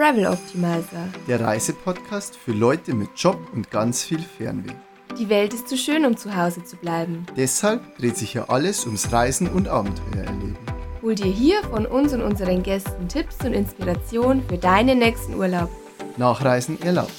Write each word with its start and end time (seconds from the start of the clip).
Travel 0.00 0.28
Optimizer. 0.28 1.10
Der 1.28 1.42
Reisepodcast 1.42 2.34
für 2.34 2.52
Leute 2.52 2.94
mit 2.94 3.10
Job 3.16 3.36
und 3.52 3.70
ganz 3.70 4.02
viel 4.02 4.20
Fernweh. 4.20 4.72
Die 5.18 5.28
Welt 5.28 5.52
ist 5.52 5.68
zu 5.68 5.76
schön, 5.76 6.06
um 6.06 6.16
zu 6.16 6.34
Hause 6.34 6.64
zu 6.64 6.76
bleiben. 6.76 7.26
Deshalb 7.36 7.98
dreht 7.98 8.16
sich 8.16 8.32
hier 8.32 8.48
alles 8.48 8.86
ums 8.86 9.12
Reisen 9.12 9.46
und 9.46 9.68
Abenteuer 9.68 10.24
erleben. 10.24 10.56
Hol 11.02 11.14
dir 11.14 11.30
hier 11.30 11.62
von 11.64 11.84
uns 11.84 12.14
und 12.14 12.22
unseren 12.22 12.62
Gästen 12.62 13.08
Tipps 13.08 13.44
und 13.44 13.52
Inspiration 13.52 14.42
für 14.48 14.56
deinen 14.56 15.00
nächsten 15.00 15.34
Urlaub. 15.34 15.68
Nachreisen 16.16 16.80
erlaubt. 16.80 17.12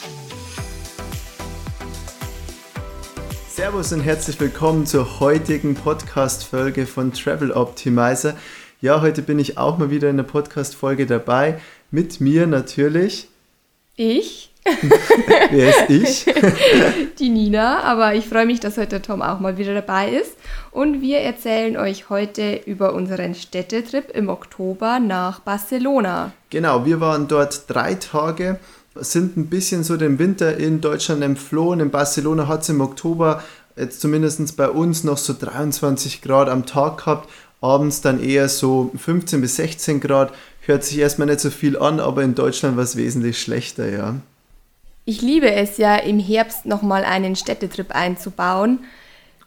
Servus 3.48 3.94
und 3.94 4.02
herzlich 4.02 4.40
willkommen 4.40 4.88
zur 4.88 5.20
heutigen 5.20 5.76
Podcast-Folge 5.76 6.88
von 6.88 7.14
Travel 7.14 7.52
Optimizer. 7.52 8.36
Ja, 8.80 9.02
heute 9.02 9.22
bin 9.22 9.38
ich 9.38 9.60
auch 9.60 9.78
mal 9.78 9.92
wieder 9.92 10.10
in 10.10 10.18
der 10.18 10.24
Podcast-Folge 10.24 11.06
dabei. 11.06 11.60
Mit 11.94 12.22
mir 12.22 12.48
natürlich. 12.48 13.28
Ich. 13.98 14.54
Wer 15.52 15.90
ist 15.90 16.26
ich? 16.26 16.36
Die 17.20 17.28
Nina, 17.28 17.84
aber 17.84 18.16
ich 18.16 18.26
freue 18.28 18.46
mich, 18.46 18.62
dass 18.62 18.78
heute 18.78 18.88
der 18.88 19.02
Tom 19.02 19.22
auch 19.22 19.42
mal 19.42 19.58
wieder 19.58 19.74
dabei 19.74 20.10
ist. 20.10 20.38
Und 20.72 21.02
wir 21.02 21.18
erzählen 21.18 21.76
euch 21.76 22.10
heute 22.10 22.62
über 22.66 22.94
unseren 22.94 23.36
Städtetrip 23.36 24.10
im 24.12 24.30
Oktober 24.30 25.02
nach 25.02 25.42
Barcelona. 25.42 26.32
Genau, 26.50 26.86
wir 26.86 27.02
waren 27.02 27.28
dort 27.28 27.70
drei 27.70 27.96
Tage, 27.96 28.58
sind 28.96 29.36
ein 29.36 29.48
bisschen 29.48 29.84
so 29.84 29.98
den 29.98 30.18
Winter 30.18 30.56
in 30.56 30.80
Deutschland 30.80 31.22
entflohen. 31.24 31.82
In 31.82 31.92
Barcelona 31.92 32.48
hat 32.48 32.62
es 32.62 32.70
im 32.70 32.80
Oktober 32.80 33.44
jetzt 33.76 34.00
zumindest 34.00 34.56
bei 34.56 34.70
uns 34.70 35.04
noch 35.04 35.18
so 35.18 35.36
23 35.38 36.22
Grad 36.22 36.48
am 36.48 36.66
Tag 36.66 37.00
gehabt, 37.00 37.30
abends 37.60 38.00
dann 38.00 38.24
eher 38.24 38.48
so 38.48 38.92
15 38.96 39.42
bis 39.42 39.58
16 39.58 40.00
Grad. 40.00 40.32
Hört 40.62 40.84
sich 40.84 41.00
erstmal 41.00 41.28
nicht 41.28 41.40
so 41.40 41.50
viel 41.50 41.78
an, 41.78 42.00
aber 42.00 42.24
in 42.24 42.36
Deutschland 42.36 42.78
war 42.78 42.84
es 42.84 42.96
wesentlich 42.96 43.42
schlechter, 43.42 43.90
ja. 43.90 44.16
Ich 45.06 45.22
liebe 45.22 45.52
es 45.52 45.78
ja, 45.78 45.96
im 45.96 46.20
Herbst 46.20 46.68
nochmal 46.68 47.04
einen 47.04 47.36
Städtetrip 47.36 47.92
einzubauen. 47.96 48.80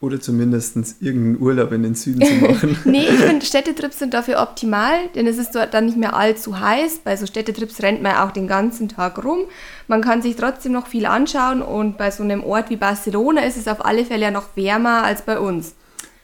Oder 0.01 0.21
zumindest 0.21 0.77
irgendeinen 1.01 1.41
Urlaub 1.41 1.73
in 1.73 1.85
den 1.85 1.95
Süden 1.95 2.21
zu 2.21 2.35
machen. 2.35 2.77
nee, 2.85 3.07
ich 3.09 3.21
finde 3.21 3.47
Städtetrips 3.47 4.01
sind 4.01 4.13
dafür 4.13 4.43
optimal, 4.43 5.09
denn 5.15 5.27
es 5.27 5.39
ist 5.39 5.55
dort 5.55 5.73
dann 5.73 5.87
nicht 5.87 5.97
mehr 5.97 6.15
allzu 6.15 6.59
heiß. 6.59 7.01
Bei 7.05 7.17
so 7.17 7.27
Städtetrips 7.27 7.81
rennt 7.81 8.03
man 8.03 8.17
auch 8.17 8.33
den 8.33 8.49
ganzen 8.49 8.89
Tag 8.89 9.25
rum. 9.25 9.45
Man 9.87 10.03
kann 10.03 10.21
sich 10.21 10.35
trotzdem 10.37 10.73
noch 10.73 10.89
viel 10.89 11.07
anschauen 11.07 11.63
und 11.63 11.97
bei 11.97 12.11
so 12.11 12.25
einem 12.25 12.43
Ort 12.43 12.69
wie 12.69 12.77
Barcelona 12.77 13.45
ist 13.45 13.57
es 13.57 13.69
auf 13.69 13.85
alle 13.85 14.05
Fälle 14.05 14.25
ja 14.25 14.31
noch 14.31 14.57
wärmer 14.57 15.05
als 15.05 15.23
bei 15.23 15.39
uns. 15.39 15.75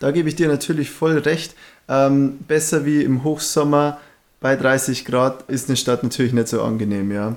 Da 0.00 0.10
gebe 0.10 0.28
ich 0.28 0.34
dir 0.34 0.48
natürlich 0.48 0.90
voll 0.90 1.18
recht. 1.18 1.54
Ähm, 1.88 2.38
besser 2.46 2.84
wie 2.84 3.02
im 3.02 3.24
Hochsommer 3.24 3.98
bei 4.40 4.56
30 4.56 5.04
Grad 5.04 5.42
ist 5.48 5.68
eine 5.68 5.76
Stadt 5.76 6.02
natürlich 6.02 6.32
nicht 6.32 6.48
so 6.48 6.62
angenehm, 6.62 7.12
ja. 7.12 7.36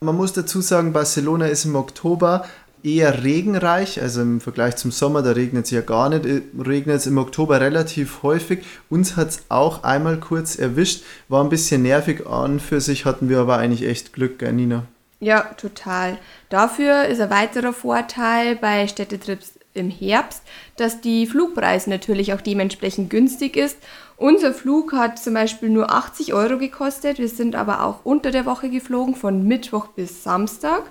Man 0.00 0.16
muss 0.16 0.32
dazu 0.32 0.60
sagen, 0.60 0.92
Barcelona 0.92 1.46
ist 1.46 1.64
im 1.64 1.76
Oktober 1.76 2.44
eher 2.82 3.22
regenreich, 3.22 4.00
also 4.00 4.22
im 4.22 4.40
Vergleich 4.40 4.76
zum 4.76 4.90
Sommer, 4.90 5.22
da 5.22 5.32
regnet 5.32 5.66
es 5.66 5.70
ja 5.70 5.82
gar 5.82 6.08
nicht, 6.08 6.24
äh, 6.24 6.42
regnet 6.58 6.96
es 6.96 7.06
im 7.06 7.18
Oktober 7.18 7.60
relativ 7.60 8.22
häufig. 8.22 8.64
Uns 8.88 9.16
hat 9.16 9.28
es 9.28 9.42
auch 9.48 9.84
einmal 9.84 10.18
kurz 10.18 10.56
erwischt, 10.56 11.04
war 11.28 11.44
ein 11.44 11.50
bisschen 11.50 11.82
nervig 11.82 12.26
an 12.26 12.60
für 12.60 12.80
sich, 12.80 13.04
hatten 13.04 13.28
wir 13.28 13.38
aber 13.38 13.58
eigentlich 13.58 13.88
echt 13.88 14.12
Glück, 14.12 14.38
gell, 14.38 14.52
Nina? 14.52 14.84
Ja, 15.20 15.42
total. 15.58 16.16
Dafür 16.48 17.04
ist 17.04 17.20
ein 17.20 17.28
weiterer 17.28 17.74
Vorteil 17.74 18.56
bei 18.56 18.88
Städtetrips 18.88 19.52
im 19.74 19.90
Herbst, 19.90 20.42
dass 20.76 21.00
die 21.00 21.26
Flugpreise 21.26 21.90
natürlich 21.90 22.32
auch 22.32 22.40
dementsprechend 22.40 23.10
günstig 23.10 23.56
ist. 23.56 23.78
Unser 24.16 24.52
Flug 24.52 24.92
hat 24.92 25.18
zum 25.18 25.34
Beispiel 25.34 25.70
nur 25.70 25.90
80 25.90 26.34
Euro 26.34 26.58
gekostet. 26.58 27.18
Wir 27.18 27.28
sind 27.28 27.54
aber 27.54 27.84
auch 27.84 28.04
unter 28.04 28.30
der 28.30 28.46
Woche 28.46 28.68
geflogen, 28.68 29.14
von 29.14 29.46
Mittwoch 29.46 29.88
bis 29.88 30.22
Samstag. 30.22 30.82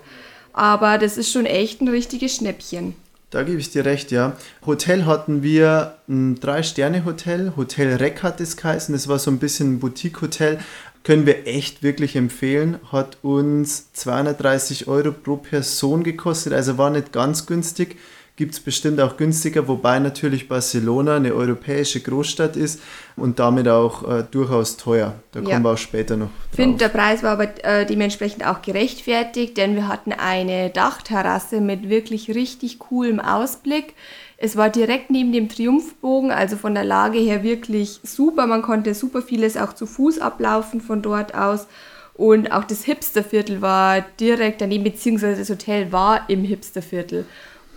Aber 0.54 0.98
das 0.98 1.18
ist 1.18 1.32
schon 1.32 1.46
echt 1.46 1.82
ein 1.82 1.88
richtiges 1.88 2.36
Schnäppchen. 2.36 2.96
Da 3.30 3.44
gebe 3.44 3.60
ich 3.60 3.70
dir 3.70 3.86
recht, 3.86 4.10
ja. 4.10 4.36
Hotel 4.66 5.06
hatten 5.06 5.44
wir 5.44 5.98
ein 6.08 6.40
Drei-Sterne-Hotel. 6.40 7.54
Hotel 7.56 7.98
Reck 7.98 8.24
hat 8.24 8.42
es 8.42 8.58
geheißen. 8.58 8.94
Das 8.94 9.08
war 9.08 9.20
so 9.20 9.30
ein 9.30 9.38
bisschen 9.38 9.76
ein 9.76 9.80
Boutique-Hotel. 9.80 10.58
Können 11.04 11.28
wir 11.28 11.46
echt 11.46 11.84
wirklich 11.84 12.16
empfehlen. 12.16 12.80
Hat 12.92 13.18
uns 13.22 13.94
230 13.94 14.88
Euro 14.88 15.12
pro 15.12 15.38
Person 15.38 16.04
gekostet. 16.04 16.54
Also 16.54 16.80
war 16.80 16.90
nicht 16.90 17.12
ganz 17.12 17.46
günstig 17.46 17.98
gibt 18.40 18.54
es 18.54 18.62
bestimmt 18.62 19.02
auch 19.02 19.18
günstiger, 19.18 19.68
wobei 19.68 20.00
natürlich 20.00 20.48
Barcelona 20.48 21.18
eine 21.18 21.36
europäische 21.36 22.00
Großstadt 22.00 22.56
ist 22.56 22.80
und 23.18 23.38
damit 23.38 23.68
auch 23.68 24.10
äh, 24.10 24.24
durchaus 24.32 24.78
teuer. 24.78 25.16
Da 25.34 25.42
ja. 25.42 25.46
kommen 25.50 25.66
wir 25.66 25.72
auch 25.72 25.78
später 25.78 26.16
noch. 26.16 26.30
Ich 26.52 26.56
finde, 26.56 26.78
der 26.78 26.88
Preis 26.88 27.22
war 27.22 27.32
aber 27.32 27.50
äh, 27.66 27.86
dementsprechend 27.86 28.48
auch 28.48 28.62
gerechtfertigt, 28.62 29.58
denn 29.58 29.76
wir 29.76 29.90
hatten 29.90 30.14
eine 30.14 30.70
Dachterrasse 30.70 31.60
mit 31.60 31.90
wirklich 31.90 32.34
richtig 32.34 32.80
coolem 32.80 33.20
Ausblick. 33.20 33.94
Es 34.38 34.56
war 34.56 34.70
direkt 34.70 35.10
neben 35.10 35.34
dem 35.34 35.50
Triumphbogen, 35.50 36.32
also 36.32 36.56
von 36.56 36.74
der 36.74 36.86
Lage 36.86 37.20
her 37.20 37.44
wirklich 37.44 38.00
super. 38.04 38.48
Man 38.48 38.62
konnte 38.62 38.94
super 38.94 39.22
vieles 39.22 39.58
auch 39.58 39.74
zu 39.74 39.86
Fuß 39.86 40.20
ablaufen 40.20 40.80
von 40.80 41.02
dort 41.02 41.36
aus. 41.36 41.68
Und 42.14 42.54
auch 42.54 42.64
das 42.64 42.86
Hipsterviertel 42.86 43.62
war 43.62 44.00
direkt 44.18 44.62
daneben, 44.62 44.86
beziehungsweise 44.86 45.40
das 45.40 45.50
Hotel 45.50 45.92
war 45.92 46.30
im 46.30 46.46
Hipsterviertel. 46.46 47.26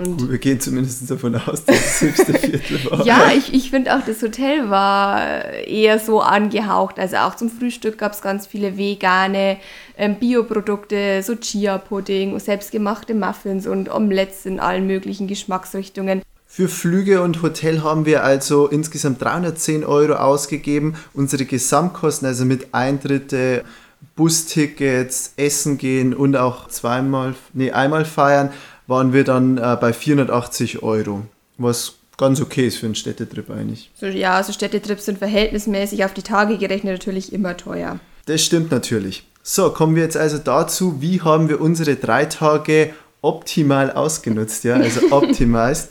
Und 0.05 0.31
wir 0.31 0.39
gehen 0.39 0.61
zumindest 0.61 1.11
davon 1.11 1.35
aus, 1.37 1.65
dass 1.65 1.77
es 1.77 1.83
das 1.83 2.01
höchste 2.01 2.35
Viertel 2.35 2.85
war. 2.91 3.07
ja, 3.07 3.33
ich, 3.37 3.53
ich 3.53 3.71
finde 3.71 3.97
auch, 3.97 4.05
das 4.05 4.23
Hotel 4.23 4.71
war 4.71 5.51
eher 5.53 5.99
so 5.99 6.21
angehaucht. 6.21 6.99
Also 6.99 7.17
auch 7.19 7.35
zum 7.37 7.51
Frühstück 7.51 7.99
gab 7.99 8.13
es 8.13 8.23
ganz 8.23 8.47
viele 8.47 8.77
vegane 8.77 9.59
ähm, 9.97 10.17
Bioprodukte, 10.17 11.23
so 11.23 11.35
Chia-Pudding, 11.35 12.39
selbstgemachte 12.39 13.15
Muffins 13.15 13.67
und 13.67 13.91
Omelettes 13.91 14.47
in 14.47 14.61
allen 14.61 14.87
möglichen 14.87 15.27
Geschmacksrichtungen. 15.27 16.23
Für 16.47 16.69
Flüge 16.69 17.23
und 17.23 17.41
Hotel 17.41 17.83
haben 17.83 18.05
wir 18.05 18.25
also 18.25 18.67
insgesamt 18.67 19.23
310 19.23 19.87
Euro 19.87 20.17
ausgegeben. 20.17 20.97
Unsere 21.15 21.47
Gesamtkosten, 21.47 22.29
also 22.29 22.45
mit 22.45 22.75
Eintritte, 22.75 23.65
Bustickets, 24.17 25.33
Essen 25.37 25.79
gehen 25.79 26.13
und 26.13 26.37
auch 26.37 26.69
zweimal, 26.69 27.35
nee, 27.55 27.71
einmal 27.71 28.05
feiern, 28.05 28.51
waren 28.93 29.15
wir 29.15 29.25
dann 29.25 29.57
äh, 29.57 29.77
bei 29.81 29.95
480 29.95 30.83
Euro, 30.83 31.23
was 31.57 31.95
ganz 32.19 32.43
okay 32.43 32.67
ist 32.67 32.77
für 32.77 32.87
einen 32.87 32.95
Städtetrip 32.95 33.51
eigentlich. 33.51 33.91
So, 33.99 34.05
ja, 34.07 34.35
also 34.35 34.53
Städtetrips 34.53 35.07
sind 35.07 35.19
verhältnismäßig 35.19 36.05
auf 36.05 36.13
die 36.13 36.23
Tage 36.23 36.59
gerechnet 36.59 36.93
natürlich 36.93 37.33
immer 37.33 37.57
teuer. 37.57 37.99
Das 38.27 38.45
stimmt 38.45 38.71
natürlich. 38.71 39.25
So, 39.43 39.71
kommen 39.71 39.97
wir 39.97 40.03
jetzt 40.03 40.19
also 40.19 40.37
dazu, 40.37 41.01
wie 41.01 41.23
haben 41.23 41.49
wir 41.49 41.61
unsere 41.63 41.97
drei 41.97 42.27
Tage 42.27 42.91
optimal 43.23 43.91
ausgenutzt, 43.91 44.63
ja, 44.65 44.75
also 44.75 45.01
optimized. 45.11 45.89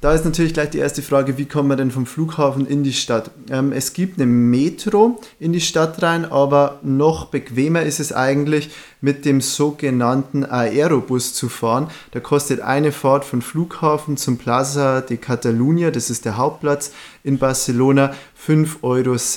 Da 0.00 0.14
ist 0.14 0.24
natürlich 0.24 0.54
gleich 0.54 0.70
die 0.70 0.78
erste 0.78 1.02
Frage, 1.02 1.38
wie 1.38 1.46
kommt 1.46 1.68
man 1.68 1.76
denn 1.76 1.90
vom 1.90 2.06
Flughafen 2.06 2.68
in 2.68 2.84
die 2.84 2.92
Stadt? 2.92 3.32
Ähm, 3.50 3.72
es 3.72 3.94
gibt 3.94 4.20
eine 4.20 4.30
Metro 4.30 5.20
in 5.40 5.52
die 5.52 5.60
Stadt 5.60 6.00
rein, 6.02 6.24
aber 6.24 6.78
noch 6.84 7.26
bequemer 7.26 7.82
ist 7.82 7.98
es 7.98 8.12
eigentlich, 8.12 8.70
mit 9.00 9.24
dem 9.24 9.40
sogenannten 9.40 10.44
Aerobus 10.44 11.34
zu 11.34 11.48
fahren. 11.48 11.88
Da 12.12 12.20
kostet 12.20 12.60
eine 12.60 12.92
Fahrt 12.92 13.24
von 13.24 13.42
Flughafen 13.42 14.16
zum 14.16 14.38
Plaza 14.38 15.00
de 15.00 15.16
Catalunya, 15.16 15.90
das 15.90 16.10
ist 16.10 16.24
der 16.24 16.36
Hauptplatz 16.36 16.92
in 17.24 17.38
Barcelona, 17.38 18.14
5,60 18.46 18.82
Euro. 18.82 19.14
Das 19.14 19.36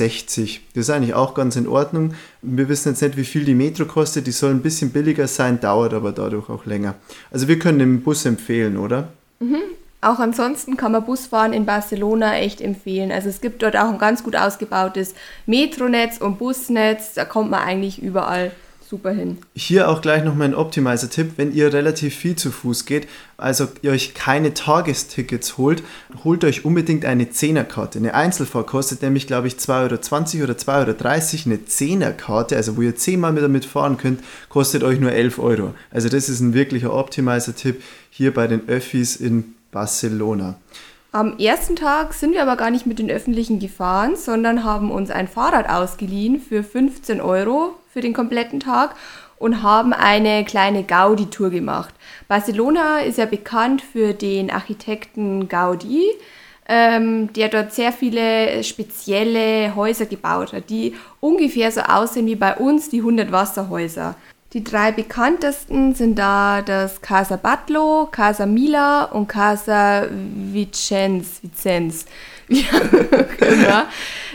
ist 0.76 0.90
eigentlich 0.92 1.16
auch 1.16 1.34
ganz 1.34 1.56
in 1.56 1.68
Ordnung. 1.68 2.14
Wir 2.44 2.70
wissen 2.70 2.90
jetzt 2.90 3.02
nicht, 3.02 3.18
wie 3.18 3.26
viel 3.26 3.46
die 3.46 3.56
Metro 3.56 3.86
kostet. 3.86 4.28
Die 4.28 4.32
soll 4.32 4.52
ein 4.52 4.62
bisschen 4.62 4.92
billiger 4.92 5.28
sein, 5.28 5.60
dauert 5.60 5.96
aber 5.96 6.12
dadurch 6.12 6.50
auch 6.50 6.68
länger. 6.68 6.94
Also 7.32 7.48
wir 7.48 7.58
können 7.58 7.80
den 7.80 8.04
Bus 8.04 8.26
empfehlen, 8.26 8.78
oder? 8.78 9.10
Mhm. 9.40 9.81
Auch 10.02 10.18
ansonsten 10.18 10.78
kann 10.78 10.92
man 10.92 11.06
Busfahren 11.06 11.54
in 11.54 11.66
Barcelona 11.66 12.36
echt 12.36 12.60
empfehlen. 12.60 13.12
Also 13.12 13.30
es 13.30 13.40
gibt 13.40 13.62
dort 13.62 13.78
auch 13.78 13.90
ein 13.90 14.00
ganz 14.00 14.24
gut 14.24 14.36
ausgebautes 14.36 15.14
Metronetz 15.46 16.18
und 16.18 16.40
Busnetz. 16.40 17.14
Da 17.14 17.24
kommt 17.24 17.52
man 17.52 17.62
eigentlich 17.62 18.02
überall 18.02 18.52
super 18.92 19.12
hin. 19.12 19.38
Hier 19.56 19.90
auch 19.90 20.02
gleich 20.02 20.24
noch 20.24 20.36
mein 20.36 20.54
Optimizer-Tipp, 20.54 21.34
wenn 21.38 21.54
ihr 21.54 21.72
relativ 21.72 22.14
viel 22.14 22.36
zu 22.36 22.52
Fuß 22.52 22.86
geht, 22.86 23.08
also 23.38 23.70
ihr 23.82 23.92
euch 23.92 24.14
keine 24.14 24.54
Tagestickets 24.54 25.58
holt, 25.58 25.82
holt 26.26 26.44
euch 26.44 26.66
unbedingt 26.66 27.06
eine 27.06 27.30
Zehnerkarte. 27.30 28.00
Eine 28.00 28.16
Einzelfahrt 28.16 28.68
kostet 28.68 29.02
nämlich, 29.02 29.28
glaube 29.28 29.48
ich, 29.48 29.54
2,20 29.54 30.36
Euro 30.40 30.44
oder 30.44 30.56
2,30 30.56 30.68
Euro. 30.76 31.46
Eine 31.46 31.66
Zehnerkarte, 31.66 32.58
also 32.58 32.76
wo 32.76 32.82
ihr 32.82 32.96
zehnmal 32.98 33.34
damit 33.36 33.64
fahren 33.64 33.98
könnt, 33.98 34.20
kostet 34.50 34.84
euch 34.84 35.00
nur 35.00 35.14
11 35.14 35.40
Euro. 35.40 35.74
Also 35.90 36.10
das 36.10 36.28
ist 36.28 36.42
ein 36.42 36.54
wirklicher 36.54 36.94
Optimizer-Tipp 36.94 37.82
hier 38.10 38.34
bei 38.34 38.48
den 38.48 38.68
Öffis 38.68 39.16
in 39.16 39.56
Barcelona. 39.72 40.56
Am 41.14 41.38
ersten 41.40 41.76
Tag 41.76 42.14
sind 42.14 42.34
wir 42.34 42.42
aber 42.42 42.56
gar 42.56 42.72
nicht 42.72 42.86
mit 42.86 43.00
den 43.00 43.12
Öffentlichen 43.12 43.60
gefahren, 43.60 44.16
sondern 44.16 44.64
haben 44.64 44.92
uns 44.92 45.12
ein 45.12 45.28
Fahrrad 45.28 45.70
ausgeliehen 45.70 46.40
für 46.40 46.64
15 46.64 47.20
Euro 47.20 47.76
für 47.92 48.00
den 48.00 48.14
kompletten 48.14 48.62
Tag 48.62 48.96
und 49.38 49.64
haben 49.64 49.92
eine 49.92 50.46
kleine 50.46 50.84
Gaudi-Tour 50.84 51.50
gemacht. 51.50 51.94
Barcelona 52.30 53.00
ist 53.00 53.18
ja 53.18 53.26
bekannt 53.26 53.82
für 53.82 54.14
den 54.14 54.52
Architekten 54.52 55.50
Gaudi, 55.50 56.06
ähm, 56.70 57.34
der 57.34 57.50
dort 57.50 57.74
sehr 57.74 57.92
viele 57.92 58.64
spezielle 58.64 59.76
Häuser 59.76 60.06
gebaut 60.06 60.54
hat, 60.54 60.70
die 60.70 60.96
ungefähr 61.20 61.72
so 61.72 61.82
aussehen 61.82 62.28
wie 62.28 62.36
bei 62.36 62.56
uns 62.56 62.88
die 62.90 63.00
100 63.00 63.34
Wasserhäuser. 63.34 64.16
Die 64.54 64.66
drei 64.66 64.92
bekanntesten 64.92 65.96
sind 65.96 66.20
da 66.20 66.62
das 66.62 67.02
Casa 67.02 67.38
Batlo, 67.38 68.10
Casa 68.12 68.46
Mila 68.46 69.06
und 69.06 69.28
Casa 69.28 70.08
Vicenz. 70.10 71.40
Vicenz. 71.42 72.06
Ja, 73.64 73.88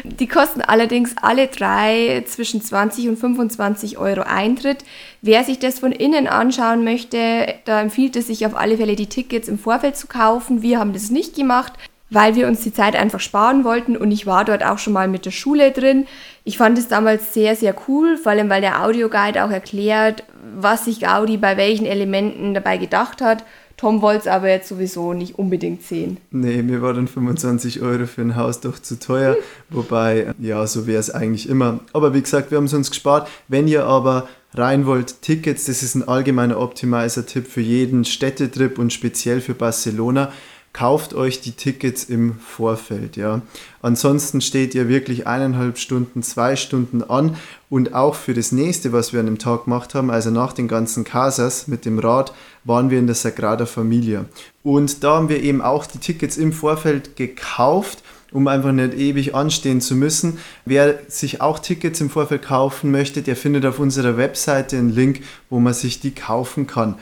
Die 0.05 0.27
kosten 0.27 0.63
allerdings 0.63 1.15
alle 1.21 1.49
drei 1.49 2.25
zwischen 2.27 2.63
20 2.63 3.09
und 3.09 3.19
25 3.19 3.99
Euro 3.99 4.23
Eintritt. 4.23 4.85
Wer 5.21 5.45
sich 5.45 5.59
das 5.59 5.79
von 5.79 5.93
innen 5.93 6.27
anschauen 6.27 6.83
möchte, 6.83 7.55
da 7.67 7.81
empfiehlt 7.81 8.17
es 8.17 8.27
sich 8.27 8.47
auf 8.47 8.57
alle 8.57 8.79
Fälle, 8.79 8.97
die 8.97 9.07
Tickets 9.07 9.49
im 9.49 9.59
Vorfeld 9.59 9.97
zu 9.97 10.07
kaufen. 10.07 10.63
Wir 10.63 10.79
haben 10.79 10.93
das 10.93 11.11
nicht 11.11 11.35
gemacht 11.35 11.75
weil 12.11 12.37
wir 12.37 12.47
uns 12.47 12.61
die 12.61 12.73
Zeit 12.73 12.97
einfach 12.97 13.20
sparen 13.20 13.64
wollten 13.64 13.97
und 13.97 14.11
ich 14.12 14.26
war 14.26 14.44
dort 14.44 14.64
auch 14.64 14.79
schon 14.79 14.93
mal 14.93 15.08
mit 15.08 15.25
der 15.25 15.31
Schule 15.31 15.73
drin. 15.73 16.06
Ich 16.44 16.58
fand 16.58 16.79
es 16.79 16.88
damals 16.88 17.35
sehr, 17.35 17.56
sehr 17.56 17.75
cool, 17.88 18.17
vor 18.17 18.32
allem 18.32 18.49
weil 18.49 18.61
der 18.61 18.85
Audioguide 18.85 19.44
auch 19.44 19.50
erklärt, 19.50 20.25
was 20.56 20.85
sich 20.85 21.00
Gaudi 21.00 21.37
bei 21.37 21.56
welchen 21.56 21.87
Elementen 21.87 22.55
dabei 22.55 22.76
gedacht 22.76 23.20
hat. 23.20 23.44
Tom 23.76 24.00
wollte 24.00 24.20
es 24.20 24.26
aber 24.26 24.49
jetzt 24.49 24.69
sowieso 24.69 25.12
nicht 25.12 25.38
unbedingt 25.38 25.82
sehen. 25.82 26.17
Nee, 26.31 26.62
mir 26.62 26.81
war 26.81 26.94
dann 26.94 27.08
25 27.08 27.82
Euro 27.82 28.06
für 28.06 28.23
ein 28.23 28.35
Haus 28.35 28.61
doch 28.61 28.79
zu 28.79 28.99
teuer. 28.99 29.35
Hm. 29.35 29.43
Wobei, 29.70 30.35
ja, 30.38 30.67
so 30.67 30.87
wäre 30.87 30.99
es 30.99 31.11
eigentlich 31.11 31.49
immer. 31.49 31.81
Aber 31.93 32.14
wie 32.14 32.23
gesagt, 32.23 32.50
wir 32.50 32.56
haben 32.56 32.64
es 32.64 32.73
uns 32.75 32.91
gespart. 32.91 33.29
Wenn 33.49 33.69
ihr 33.69 33.85
aber 33.85 34.29
rein 34.55 34.87
wollt, 34.87 35.20
Tickets, 35.20 35.67
das 35.67 35.82
ist 35.82 35.94
ein 35.94 36.08
allgemeiner 36.08 36.58
Optimizer-Tipp 36.58 37.47
für 37.47 37.61
jeden 37.61 38.06
Städtetrip 38.06 38.79
und 38.79 38.94
speziell 38.94 39.43
für 39.43 39.55
Barcelona 39.55 40.32
kauft 40.76 41.14
euch 41.14 41.40
die 41.40 41.52
Tickets 41.52 42.05
im 42.05 42.38
Vorfeld. 42.38 43.17
Ja. 43.17 43.40
Ansonsten 43.81 44.43
steht 44.43 44.75
ihr 44.75 44.90
wirklich 44.90 45.26
eineinhalb 45.26 45.78
Stunden, 45.78 46.23
zwei 46.23 46.55
Stunden 46.55 47.02
an 47.02 47.37
und 47.70 47.94
auch 47.94 48.14
für 48.14 48.34
das 48.34 48.52
nächste, 48.52 48.93
was 48.93 49.14
wir 49.14 49.20
an 49.20 49.26
dem 49.26 49.38
Tag 49.38 49.64
gemacht 49.64 49.94
haben, 49.94 50.11
also 50.11 50.31
nach 50.31 50.52
den 50.52 50.69
ganzen 50.69 51.05
Casas 51.05 51.67
mit 51.67 51.87
dem 51.87 51.99
Rad, 51.99 52.34
waren 52.64 52.90
wir 52.90 52.99
in 52.99 53.06
der 53.06 53.17
Sagrada 53.17 53.64
Familia. 53.64 54.26
Und 54.62 55.02
da 55.02 55.14
haben 55.14 55.31
wir 55.31 55.43
eben 55.43 55.62
auch 55.62 55.87
die 55.87 55.99
Tickets 55.99 56.37
im 56.37 56.52
Vorfeld 56.52 57.17
gekauft 57.17 58.02
um 58.32 58.49
einfach 58.49 58.72
nicht 58.72 58.93
ewig 58.94 59.34
anstehen 59.34 59.81
zu 59.81 59.94
müssen. 59.94 60.38
Wer 60.67 60.99
sich 61.08 61.40
auch 61.40 61.58
Tickets 61.58 62.02
im 62.02 62.11
Vorfeld 62.11 62.43
kaufen 62.43 62.90
möchte, 62.90 63.22
der 63.22 63.37
findet 63.37 63.64
auf 63.64 63.79
unserer 63.79 64.19
Webseite 64.19 64.76
einen 64.76 64.90
Link, 64.90 65.22
wo 65.49 65.58
man 65.58 65.72
sich 65.72 66.00
die 66.00 66.11
kaufen 66.11 66.67
kann. 66.67 66.96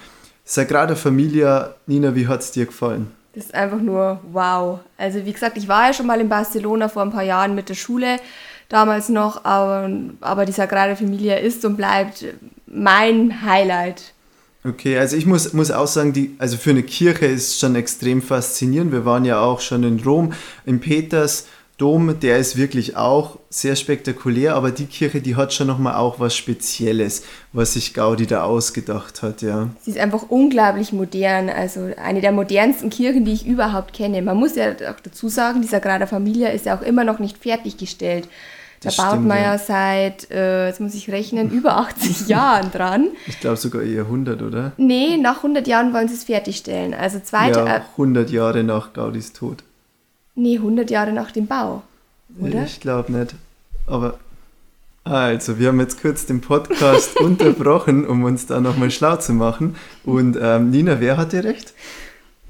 Sagrada 0.45 0.95
Familia, 0.95 1.75
Nina, 1.87 2.15
wie 2.15 2.29
hat 2.29 2.43
es 2.43 2.53
dir 2.53 2.67
gefallen? 2.67 3.11
Das 3.35 3.47
ist 3.47 3.55
einfach 3.55 3.81
nur 3.81 4.21
wow. 4.31 4.81
Also 4.97 5.25
wie 5.25 5.33
gesagt, 5.33 5.57
ich 5.57 5.67
war 5.67 5.89
ja 5.89 5.93
schon 5.93 6.07
mal 6.07 6.21
in 6.21 6.29
Barcelona 6.29 6.89
vor 6.89 7.03
ein 7.03 7.11
paar 7.11 7.25
Jahren 7.25 7.55
mit 7.55 7.69
der 7.69 7.75
Schule, 7.75 8.19
damals 8.69 9.09
noch, 9.09 9.45
aber, 9.45 9.91
aber 10.21 10.47
die 10.47 10.53
Sagrada 10.53 10.95
Familia 10.95 11.37
ist 11.37 11.65
und 11.65 11.77
bleibt 11.77 12.25
mein 12.67 13.43
Highlight. 13.43 14.15
Okay, 14.67 14.97
also 14.97 15.17
ich 15.17 15.27
muss, 15.27 15.53
muss 15.53 15.71
auch 15.71 15.87
sagen, 15.87 16.15
die, 16.15 16.37
also 16.39 16.57
für 16.57 16.71
eine 16.71 16.83
Kirche 16.83 17.27
ist 17.27 17.61
schon 17.61 17.75
extrem 17.75 18.23
faszinierend. 18.23 18.93
Wir 18.93 19.05
waren 19.05 19.27
ja 19.27 19.41
auch 19.41 19.61
schon 19.61 19.85
in 19.85 20.01
Rom, 20.01 20.33
in 20.65 20.81
Peters 20.81 21.47
Dom, 21.77 22.21
der 22.21 22.39
ist 22.39 22.57
wirklich 22.57 22.97
auch 22.97 23.39
sehr 23.51 23.75
spektakulär, 23.75 24.55
aber 24.55 24.71
die 24.71 24.87
Kirche, 24.87 25.21
die 25.21 25.35
hat 25.35 25.53
schon 25.53 25.67
nochmal 25.67 25.97
auch 25.97 26.21
was 26.21 26.37
Spezielles, 26.37 27.25
was 27.53 27.73
sich 27.73 27.95
Gaudi 27.95 28.29
da 28.29 28.45
ausgedacht 28.45 29.23
hat, 29.23 29.43
ja. 29.43 29.71
Sie 29.83 29.91
ist 29.91 29.99
einfach 29.99 30.27
unglaublich 30.29 30.93
modern, 30.93 31.51
also 31.51 31.91
eine 32.01 32.21
der 32.21 32.31
modernsten 32.31 32.91
Kirchen, 32.91 33.25
die 33.25 33.33
ich 33.33 33.45
überhaupt 33.45 33.93
kenne. 33.93 34.23
Man 34.23 34.37
muss 34.37 34.55
ja 34.55 34.71
auch 34.71 35.01
dazu 35.03 35.29
sagen, 35.29 35.63
die 35.63 35.69
Sagrada 35.69 36.07
Familia 36.07 36.51
ist 36.51 36.67
ja 36.67 36.79
auch 36.79 36.83
immer 36.83 37.03
noch 37.03 37.19
nicht 37.19 37.39
fertiggestellt. 37.39 38.29
Da 38.81 38.91
das 38.91 38.97
baut 38.97 39.09
stimmt, 39.09 39.27
man 39.27 39.39
ja, 39.39 39.55
ja 39.55 39.59
seit, 39.59 40.31
äh, 40.31 40.69
jetzt 40.69 40.81
muss 40.81 40.95
ich 40.95 41.11
rechnen, 41.11 41.51
über 41.51 41.79
80 41.79 42.29
Jahren 42.29 42.71
dran. 42.71 43.09
Ich 43.27 43.41
glaube 43.41 43.57
sogar 43.57 43.83
eher 43.83 44.03
100, 44.03 44.43
oder? 44.43 44.73
Nee, 44.77 45.17
nach 45.17 45.39
100 45.39 45.67
Jahren 45.67 45.93
wollen 45.93 46.07
sie 46.07 46.15
es 46.15 46.25
fertigstellen. 46.25 46.95
Also 46.95 47.19
zweite, 47.19 47.61
ja, 47.61 47.85
100 47.93 48.31
Jahre 48.31 48.63
nach 48.63 48.93
Gaudis 48.93 49.33
Tod. 49.33 49.65
Nee, 50.35 50.57
100 50.57 50.91
Jahre 50.91 51.13
nach 51.13 51.31
dem 51.31 51.47
Bau, 51.47 51.83
oder? 52.41 52.65
Ich 52.65 52.81
glaube 52.81 53.13
nicht. 53.13 53.35
Aber 53.87 54.19
also, 55.05 55.59
wir 55.59 55.69
haben 55.69 55.81
jetzt 55.81 56.01
kurz 56.01 56.25
den 56.25 56.41
Podcast 56.41 57.21
unterbrochen, 57.21 58.07
um 58.07 58.25
uns 58.25 58.47
da 58.47 58.61
nochmal 58.61 58.91
schlau 58.91 59.17
zu 59.17 59.35
machen. 59.35 59.77
Und 60.05 60.39
ähm, 60.41 60.71
Nina, 60.71 60.99
wer 60.99 61.19
hatte 61.19 61.45
recht? 61.45 61.75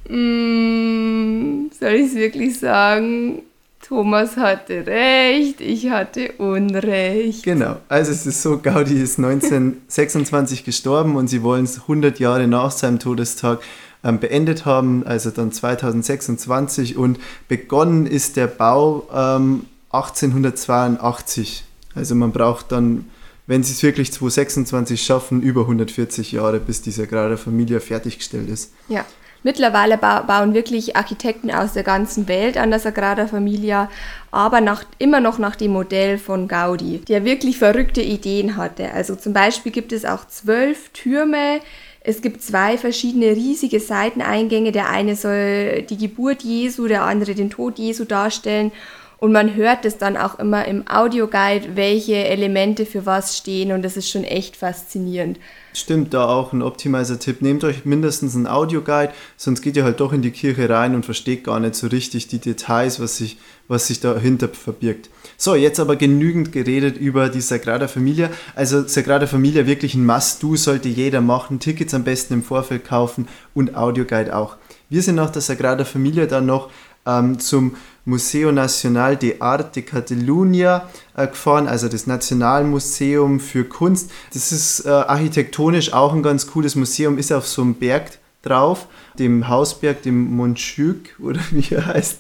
Mm, 0.09 1.71
soll 1.79 1.95
ich 1.95 2.07
es 2.07 2.15
wirklich 2.15 2.59
sagen? 2.59 3.43
Thomas 3.83 4.39
hatte 4.39 4.87
recht, 4.87 5.61
ich 5.61 5.91
hatte 5.91 6.33
Unrecht. 6.39 7.43
Genau, 7.43 7.77
also 7.89 8.13
es 8.13 8.25
ist 8.25 8.41
so, 8.41 8.59
Gaudi 8.59 8.95
ist 8.95 9.19
1926 9.19 10.65
gestorben 10.65 11.17
und 11.17 11.29
sie 11.29 11.43
wollen 11.43 11.65
es 11.65 11.83
100 11.83 12.19
Jahre 12.19 12.47
nach 12.47 12.71
seinem 12.71 12.99
Todestag 12.99 13.61
ähm, 14.05 14.21
beendet 14.21 14.67
haben, 14.67 15.05
also 15.07 15.31
dann 15.31 15.51
2026 15.51 16.97
und 16.97 17.19
begonnen 17.49 18.07
ist 18.07 18.37
der 18.37 18.47
Bau 18.47 19.09
ähm, 19.13 19.65
1882. 19.91 21.65
Also 21.95 22.15
man 22.15 22.33
braucht 22.33 22.73
dann, 22.73 23.09
wenn 23.47 23.63
sie 23.63 23.73
es 23.73 23.83
wirklich 23.83 24.13
2026 24.13 25.03
schaffen, 25.03 25.41
über 25.41 25.63
140 25.63 26.33
Jahre, 26.33 26.61
bis 26.61 26.83
diese 26.83 27.07
gerade 27.07 27.37
Familie 27.37 27.81
fertiggestellt 27.81 28.49
ist. 28.49 28.73
Ja. 28.89 29.05
Mittlerweile 29.47 29.99
bauen 29.99 30.55
wirklich 30.55 30.97
Architekten 30.97 31.51
aus 31.51 31.75
der 31.75 31.83
ganzen 31.83 32.29
Welt 32.29 32.57
an 32.57 32.71
der 32.71 32.81
Sagrada 32.81 33.27
Familia, 33.27 33.91
aber 34.31 34.63
nach, 34.63 34.85
immer 34.99 35.21
noch 35.21 35.39
nach 35.39 35.55
dem 35.55 35.73
Modell 35.73 36.17
von 36.17 36.49
Gaudi, 36.49 37.01
der 37.01 37.27
wirklich 37.27 37.59
verrückte 37.59 38.01
Ideen 38.01 38.57
hatte. 38.57 38.91
Also 38.93 39.17
zum 39.17 39.35
Beispiel 39.35 39.71
gibt 39.71 39.93
es 39.93 40.07
auch 40.07 40.27
zwölf 40.27 40.89
Türme, 40.95 41.61
es 42.07 42.21
gibt 42.21 42.43
zwei 42.43 42.77
verschiedene 42.77 43.31
riesige 43.31 43.81
Seiteneingänge. 43.81 44.73
Der 44.73 44.91
eine 44.91 45.17
soll 45.17 45.83
die 45.89 45.97
Geburt 45.97 46.43
Jesu, 46.43 46.87
der 46.87 47.03
andere 47.03 47.35
den 47.35 47.49
Tod 47.49 47.79
Jesu 47.79 48.05
darstellen. 48.05 48.73
Und 49.19 49.33
man 49.33 49.55
hört 49.55 49.87
es 49.87 49.97
dann 49.97 50.19
auch 50.19 50.39
immer 50.39 50.67
im 50.67 50.87
Audioguide, 50.87 51.77
welche 51.77 52.17
Elemente 52.17 52.85
für 52.85 53.07
was 53.07 53.39
stehen. 53.39 53.73
Und 53.73 53.83
das 53.83 53.97
ist 53.97 54.11
schon 54.11 54.25
echt 54.25 54.55
faszinierend. 54.55 55.39
Stimmt, 55.77 56.15
da 56.15 56.29
auch 56.29 56.53
ein 56.53 56.63
Optimizer-Tipp. 56.63 57.43
Nehmt 57.43 57.65
euch 57.65 57.85
mindestens 57.85 58.37
einen 58.37 58.47
Audioguide, 58.47 59.13
sonst 59.37 59.61
geht 59.61 59.77
ihr 59.77 59.83
halt 59.83 59.99
doch 59.99 60.13
in 60.13 60.23
die 60.23 60.31
Kirche 60.31 60.71
rein 60.71 60.95
und 60.95 61.05
versteht 61.05 61.43
gar 61.43 61.59
nicht 61.59 61.75
so 61.75 61.89
richtig 61.89 62.29
die 62.29 62.39
Details, 62.39 63.01
was 63.01 63.17
sich, 63.17 63.39
was 63.67 63.89
sich 63.89 63.99
dahinter 63.99 64.49
verbirgt. 64.49 65.11
So, 65.37 65.57
jetzt 65.57 65.81
aber 65.81 65.97
genügend 65.97 66.53
geredet 66.53 66.97
über 66.97 67.29
die 67.29 67.41
Sagrada 67.41 67.89
Familia. 67.89 68.31
Also 68.55 68.87
Sagrada 68.87 69.27
Familia 69.27 69.67
wirklich 69.67 69.97
ein 69.97 70.07
Must-Do, 70.07 70.55
sollte 70.55 70.89
jeder 70.89 71.21
machen. 71.21 71.59
Tickets 71.59 71.93
am 71.93 72.05
besten 72.05 72.35
im 72.35 72.43
Vorfeld 72.45 72.85
kaufen 72.85 73.27
und 73.53 73.75
Audioguide 73.75 74.37
auch. 74.37 74.57
Wir 74.91 75.03
sind 75.03 75.17
nach 75.17 75.31
der 75.31 75.43
Sagrada 75.43 75.85
Familia 75.85 76.27
dann 76.27 76.47
noch 76.47 76.71
ähm, 77.05 77.41
zum 77.41 77.75
Museo 78.05 78.53
Nacional 78.53 79.17
de 79.17 79.41
Arte 79.41 79.83
Catalunya 79.83 80.89
äh, 81.17 81.27
gefahren, 81.27 81.67
also 81.67 81.89
das 81.89 82.07
Nationalmuseum 82.07 83.41
für 83.41 83.65
Kunst. 83.65 84.11
Das 84.33 84.53
ist 84.53 84.85
äh, 84.85 84.91
architektonisch 84.91 85.93
auch 85.93 86.13
ein 86.13 86.23
ganz 86.23 86.47
cooles 86.47 86.75
Museum, 86.77 87.19
ist 87.19 87.33
auf 87.33 87.47
so 87.47 87.63
einem 87.63 87.75
Berg 87.75 88.19
drauf, 88.43 88.89
dem 89.19 89.49
Hausberg, 89.49 90.03
dem 90.03 90.37
Montjuic 90.37 91.17
oder 91.23 91.41
wie 91.51 91.75
er 91.75 91.87
heißt. 91.87 92.19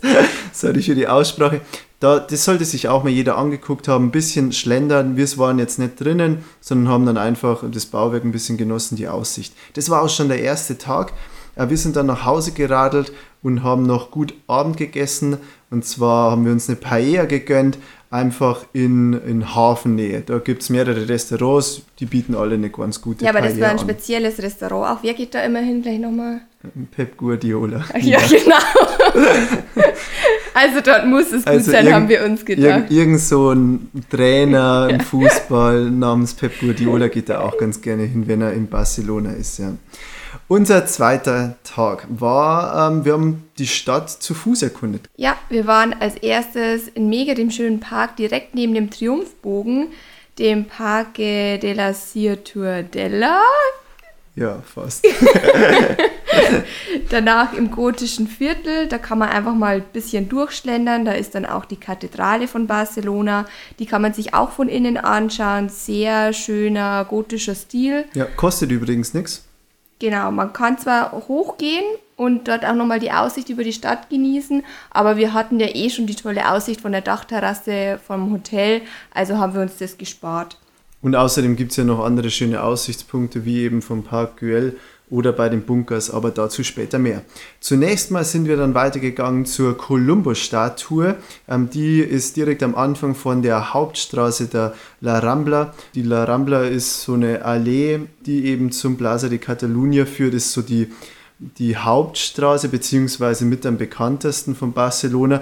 Sorry 0.52 0.82
für 0.82 0.94
die 0.94 1.08
Aussprache. 1.08 1.60
Da, 2.00 2.18
das 2.18 2.44
sollte 2.44 2.64
sich 2.64 2.88
auch 2.88 3.02
mal 3.02 3.10
jeder 3.10 3.38
angeguckt 3.38 3.88
haben, 3.88 4.06
ein 4.06 4.10
bisschen 4.10 4.52
schlendern. 4.52 5.16
Wir 5.16 5.38
waren 5.38 5.58
jetzt 5.58 5.78
nicht 5.78 6.00
drinnen, 6.00 6.44
sondern 6.60 6.92
haben 6.92 7.06
dann 7.06 7.16
einfach 7.16 7.64
das 7.70 7.86
Bauwerk 7.86 8.24
ein 8.24 8.32
bisschen 8.32 8.56
genossen, 8.56 8.96
die 8.96 9.08
Aussicht. 9.08 9.54
Das 9.74 9.88
war 9.88 10.02
auch 10.02 10.10
schon 10.10 10.28
der 10.28 10.40
erste 10.40 10.76
Tag. 10.76 11.12
Äh, 11.56 11.68
wir 11.68 11.78
sind 11.78 11.96
dann 11.96 12.06
nach 12.06 12.24
Hause 12.24 12.52
geradelt 12.52 13.12
und 13.42 13.62
haben 13.62 13.84
noch 13.84 14.10
gut 14.10 14.34
Abend 14.46 14.76
gegessen. 14.76 15.38
Und 15.74 15.84
zwar 15.84 16.30
haben 16.30 16.44
wir 16.44 16.52
uns 16.52 16.68
eine 16.68 16.76
Paella 16.76 17.24
gegönnt, 17.24 17.78
einfach 18.08 18.64
in, 18.72 19.12
in 19.26 19.56
Hafennähe. 19.56 20.20
Da 20.20 20.38
gibt 20.38 20.62
es 20.62 20.70
mehrere 20.70 21.08
Restaurants, 21.08 21.82
die 21.98 22.06
bieten 22.06 22.36
alle 22.36 22.54
eine 22.54 22.70
ganz 22.70 23.02
gute 23.02 23.24
Ja, 23.24 23.30
aber 23.30 23.40
Paella 23.40 23.54
das 23.54 23.60
war 23.60 23.70
ein 23.70 23.78
an. 23.78 23.80
spezielles 23.80 24.40
Restaurant. 24.40 24.96
Auch 24.96 25.02
wer 25.02 25.14
geht 25.14 25.34
da 25.34 25.42
immer 25.42 25.58
hin? 25.58 25.82
Gleich 25.82 25.98
nochmal. 25.98 26.42
Pep 26.92 27.16
Guardiola. 27.16 27.84
Ja, 28.00 28.20
genau. 28.20 29.24
also 30.54 30.80
dort 30.80 31.06
muss 31.08 31.32
es 31.32 31.44
gut 31.44 31.48
also 31.48 31.72
sein, 31.72 31.92
haben 31.92 32.08
wir 32.08 32.24
uns 32.24 32.44
gedacht. 32.44 32.64
Irgend, 32.64 32.90
irgend 32.92 33.20
so 33.20 33.50
ein 33.50 33.90
Trainer 34.08 34.86
im 34.92 35.00
Fußball 35.00 35.90
namens 35.90 36.34
Pep 36.34 36.52
Guardiola 36.60 37.08
geht 37.08 37.28
da 37.30 37.40
auch 37.40 37.58
ganz 37.58 37.80
gerne 37.80 38.04
hin, 38.04 38.28
wenn 38.28 38.42
er 38.42 38.52
in 38.52 38.68
Barcelona 38.68 39.32
ist. 39.32 39.58
Ja. 39.58 39.72
Unser 40.46 40.84
zweiter 40.84 41.56
Tag 41.64 42.06
war, 42.10 42.90
ähm, 42.90 43.06
wir 43.06 43.14
haben 43.14 43.48
die 43.56 43.66
Stadt 43.66 44.10
zu 44.10 44.34
Fuß 44.34 44.62
erkundet. 44.62 45.08
Ja, 45.16 45.36
wir 45.48 45.66
waren 45.66 45.94
als 45.98 46.16
erstes 46.16 46.88
in 46.88 47.08
Mega, 47.08 47.34
dem 47.34 47.50
schönen 47.50 47.80
Park, 47.80 48.16
direkt 48.16 48.54
neben 48.54 48.74
dem 48.74 48.90
Triumphbogen, 48.90 49.88
dem 50.38 50.66
Parque 50.66 51.58
de 51.58 51.72
la 51.72 51.94
Ciutatella. 51.94 53.40
Ja, 54.36 54.60
fast. 54.62 55.06
Danach 57.10 57.54
im 57.54 57.70
gotischen 57.70 58.26
Viertel, 58.26 58.88
da 58.88 58.98
kann 58.98 59.18
man 59.18 59.30
einfach 59.30 59.54
mal 59.54 59.76
ein 59.76 59.84
bisschen 59.92 60.28
durchschlendern. 60.28 61.06
Da 61.06 61.12
ist 61.12 61.36
dann 61.36 61.46
auch 61.46 61.64
die 61.64 61.76
Kathedrale 61.76 62.48
von 62.48 62.66
Barcelona. 62.66 63.46
Die 63.78 63.86
kann 63.86 64.02
man 64.02 64.12
sich 64.12 64.34
auch 64.34 64.50
von 64.50 64.68
innen 64.68 64.98
anschauen. 64.98 65.68
Sehr 65.68 66.32
schöner 66.32 67.04
gotischer 67.04 67.54
Stil. 67.54 68.06
Ja, 68.14 68.24
kostet 68.24 68.72
übrigens 68.72 69.14
nichts. 69.14 69.43
Genau, 69.98 70.30
man 70.30 70.52
kann 70.52 70.78
zwar 70.78 71.12
hochgehen 71.12 71.84
und 72.16 72.48
dort 72.48 72.64
auch 72.64 72.74
nochmal 72.74 73.00
die 73.00 73.12
Aussicht 73.12 73.48
über 73.48 73.64
die 73.64 73.72
Stadt 73.72 74.10
genießen, 74.10 74.64
aber 74.90 75.16
wir 75.16 75.32
hatten 75.32 75.60
ja 75.60 75.68
eh 75.68 75.90
schon 75.90 76.06
die 76.06 76.14
tolle 76.14 76.50
Aussicht 76.50 76.80
von 76.80 76.92
der 76.92 77.00
Dachterrasse 77.00 77.98
vom 78.04 78.32
Hotel, 78.32 78.82
also 79.12 79.38
haben 79.38 79.54
wir 79.54 79.62
uns 79.62 79.78
das 79.78 79.98
gespart. 79.98 80.58
Und 81.00 81.16
außerdem 81.16 81.56
gibt 81.56 81.72
es 81.72 81.76
ja 81.76 81.84
noch 81.84 82.02
andere 82.02 82.30
schöne 82.30 82.62
Aussichtspunkte, 82.62 83.44
wie 83.44 83.60
eben 83.60 83.82
vom 83.82 84.04
Park 84.04 84.38
Güell 84.38 84.78
oder 85.10 85.32
bei 85.32 85.48
den 85.48 85.62
Bunkers, 85.62 86.10
aber 86.10 86.30
dazu 86.30 86.64
später 86.64 86.98
mehr. 86.98 87.22
Zunächst 87.60 88.10
mal 88.10 88.24
sind 88.24 88.48
wir 88.48 88.56
dann 88.56 88.74
weitergegangen 88.74 89.44
zur 89.44 89.76
Columbus-Statue. 89.76 91.16
Ähm, 91.48 91.70
die 91.70 92.00
ist 92.00 92.36
direkt 92.36 92.62
am 92.62 92.74
Anfang 92.74 93.14
von 93.14 93.42
der 93.42 93.74
Hauptstraße 93.74 94.46
der 94.46 94.74
La 95.00 95.18
Rambla. 95.18 95.74
Die 95.94 96.02
La 96.02 96.24
Rambla 96.24 96.64
ist 96.64 97.02
so 97.02 97.14
eine 97.14 97.44
Allee, 97.44 98.00
die 98.24 98.46
eben 98.46 98.72
zum 98.72 98.96
Plaza 98.96 99.28
de 99.28 99.38
Catalunya 99.38 100.06
führt, 100.06 100.34
ist 100.34 100.52
so 100.52 100.62
die 100.62 100.88
die 101.58 101.76
Hauptstraße, 101.76 102.68
beziehungsweise 102.68 103.44
mit 103.44 103.66
am 103.66 103.76
bekanntesten 103.76 104.54
von 104.54 104.72
Barcelona. 104.72 105.40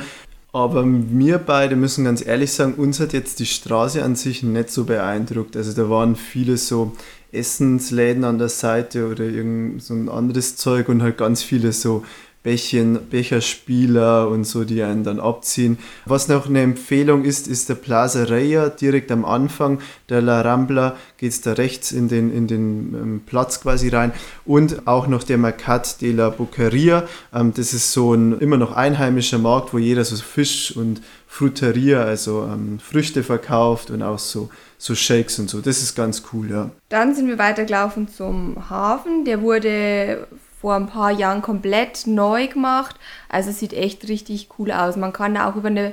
Aber 0.52 0.84
wir 0.84 1.38
beide 1.38 1.76
müssen 1.76 2.04
ganz 2.04 2.24
ehrlich 2.24 2.52
sagen, 2.52 2.74
uns 2.74 3.00
hat 3.00 3.14
jetzt 3.14 3.38
die 3.40 3.46
Straße 3.46 4.02
an 4.02 4.16
sich 4.16 4.42
nicht 4.42 4.70
so 4.70 4.84
beeindruckt. 4.84 5.56
Also 5.56 5.72
da 5.72 5.88
waren 5.88 6.14
viele 6.14 6.58
so 6.58 6.92
Essensläden 7.32 8.24
an 8.24 8.38
der 8.38 8.50
Seite 8.50 9.08
oder 9.08 9.24
irgend 9.24 9.82
so 9.82 9.94
ein 9.94 10.08
anderes 10.08 10.56
Zeug 10.56 10.88
und 10.88 11.02
halt 11.02 11.16
ganz 11.16 11.42
viele 11.42 11.72
so 11.72 12.04
Bächen, 12.42 12.98
Becherspieler 13.08 14.28
und 14.28 14.44
so, 14.44 14.64
die 14.64 14.82
einen 14.82 15.04
dann 15.04 15.20
abziehen. 15.20 15.78
Was 16.06 16.26
noch 16.26 16.48
eine 16.48 16.62
Empfehlung 16.62 17.24
ist, 17.24 17.46
ist 17.46 17.68
der 17.68 17.76
Plaza 17.76 18.24
Reya, 18.24 18.68
direkt 18.68 19.12
am 19.12 19.24
Anfang 19.24 19.78
der 20.08 20.22
La 20.22 20.40
Rambla, 20.40 20.96
geht 21.18 21.30
es 21.30 21.40
da 21.40 21.52
rechts 21.52 21.92
in 21.92 22.08
den, 22.08 22.34
in 22.34 22.48
den 22.48 22.94
ähm, 22.94 23.22
Platz 23.24 23.60
quasi 23.60 23.88
rein. 23.90 24.12
Und 24.44 24.88
auch 24.88 25.06
noch 25.06 25.22
der 25.22 25.38
Mercat 25.38 26.00
de 26.00 26.12
la 26.12 26.30
Boqueria, 26.30 27.04
ähm, 27.32 27.54
das 27.54 27.72
ist 27.74 27.92
so 27.92 28.12
ein 28.12 28.38
immer 28.40 28.56
noch 28.56 28.72
einheimischer 28.72 29.38
Markt, 29.38 29.72
wo 29.72 29.78
jeder 29.78 30.04
so 30.04 30.16
Fisch 30.16 30.76
und 30.76 31.00
Fruteria, 31.28 32.02
also 32.02 32.42
ähm, 32.42 32.78
Früchte 32.78 33.22
verkauft 33.22 33.90
und 33.90 34.02
auch 34.02 34.18
so, 34.18 34.50
so 34.78 34.94
Shakes 34.94 35.38
und 35.38 35.48
so. 35.48 35.60
Das 35.60 35.80
ist 35.80 35.94
ganz 35.94 36.24
cool, 36.32 36.50
ja. 36.50 36.70
Dann 36.88 37.14
sind 37.14 37.28
wir 37.28 37.38
weitergelaufen 37.38 38.08
zum 38.08 38.68
Hafen. 38.68 39.24
Der 39.24 39.40
wurde 39.40 40.26
vor 40.62 40.74
ein 40.74 40.86
paar 40.86 41.10
Jahren 41.10 41.42
komplett 41.42 42.06
neu 42.06 42.46
gemacht. 42.46 42.94
Also 43.28 43.50
es 43.50 43.58
sieht 43.58 43.72
echt 43.72 44.08
richtig 44.08 44.48
cool 44.58 44.70
aus. 44.70 44.96
Man 44.96 45.12
kann 45.12 45.36
auch 45.36 45.56
über 45.56 45.68
eine 45.68 45.92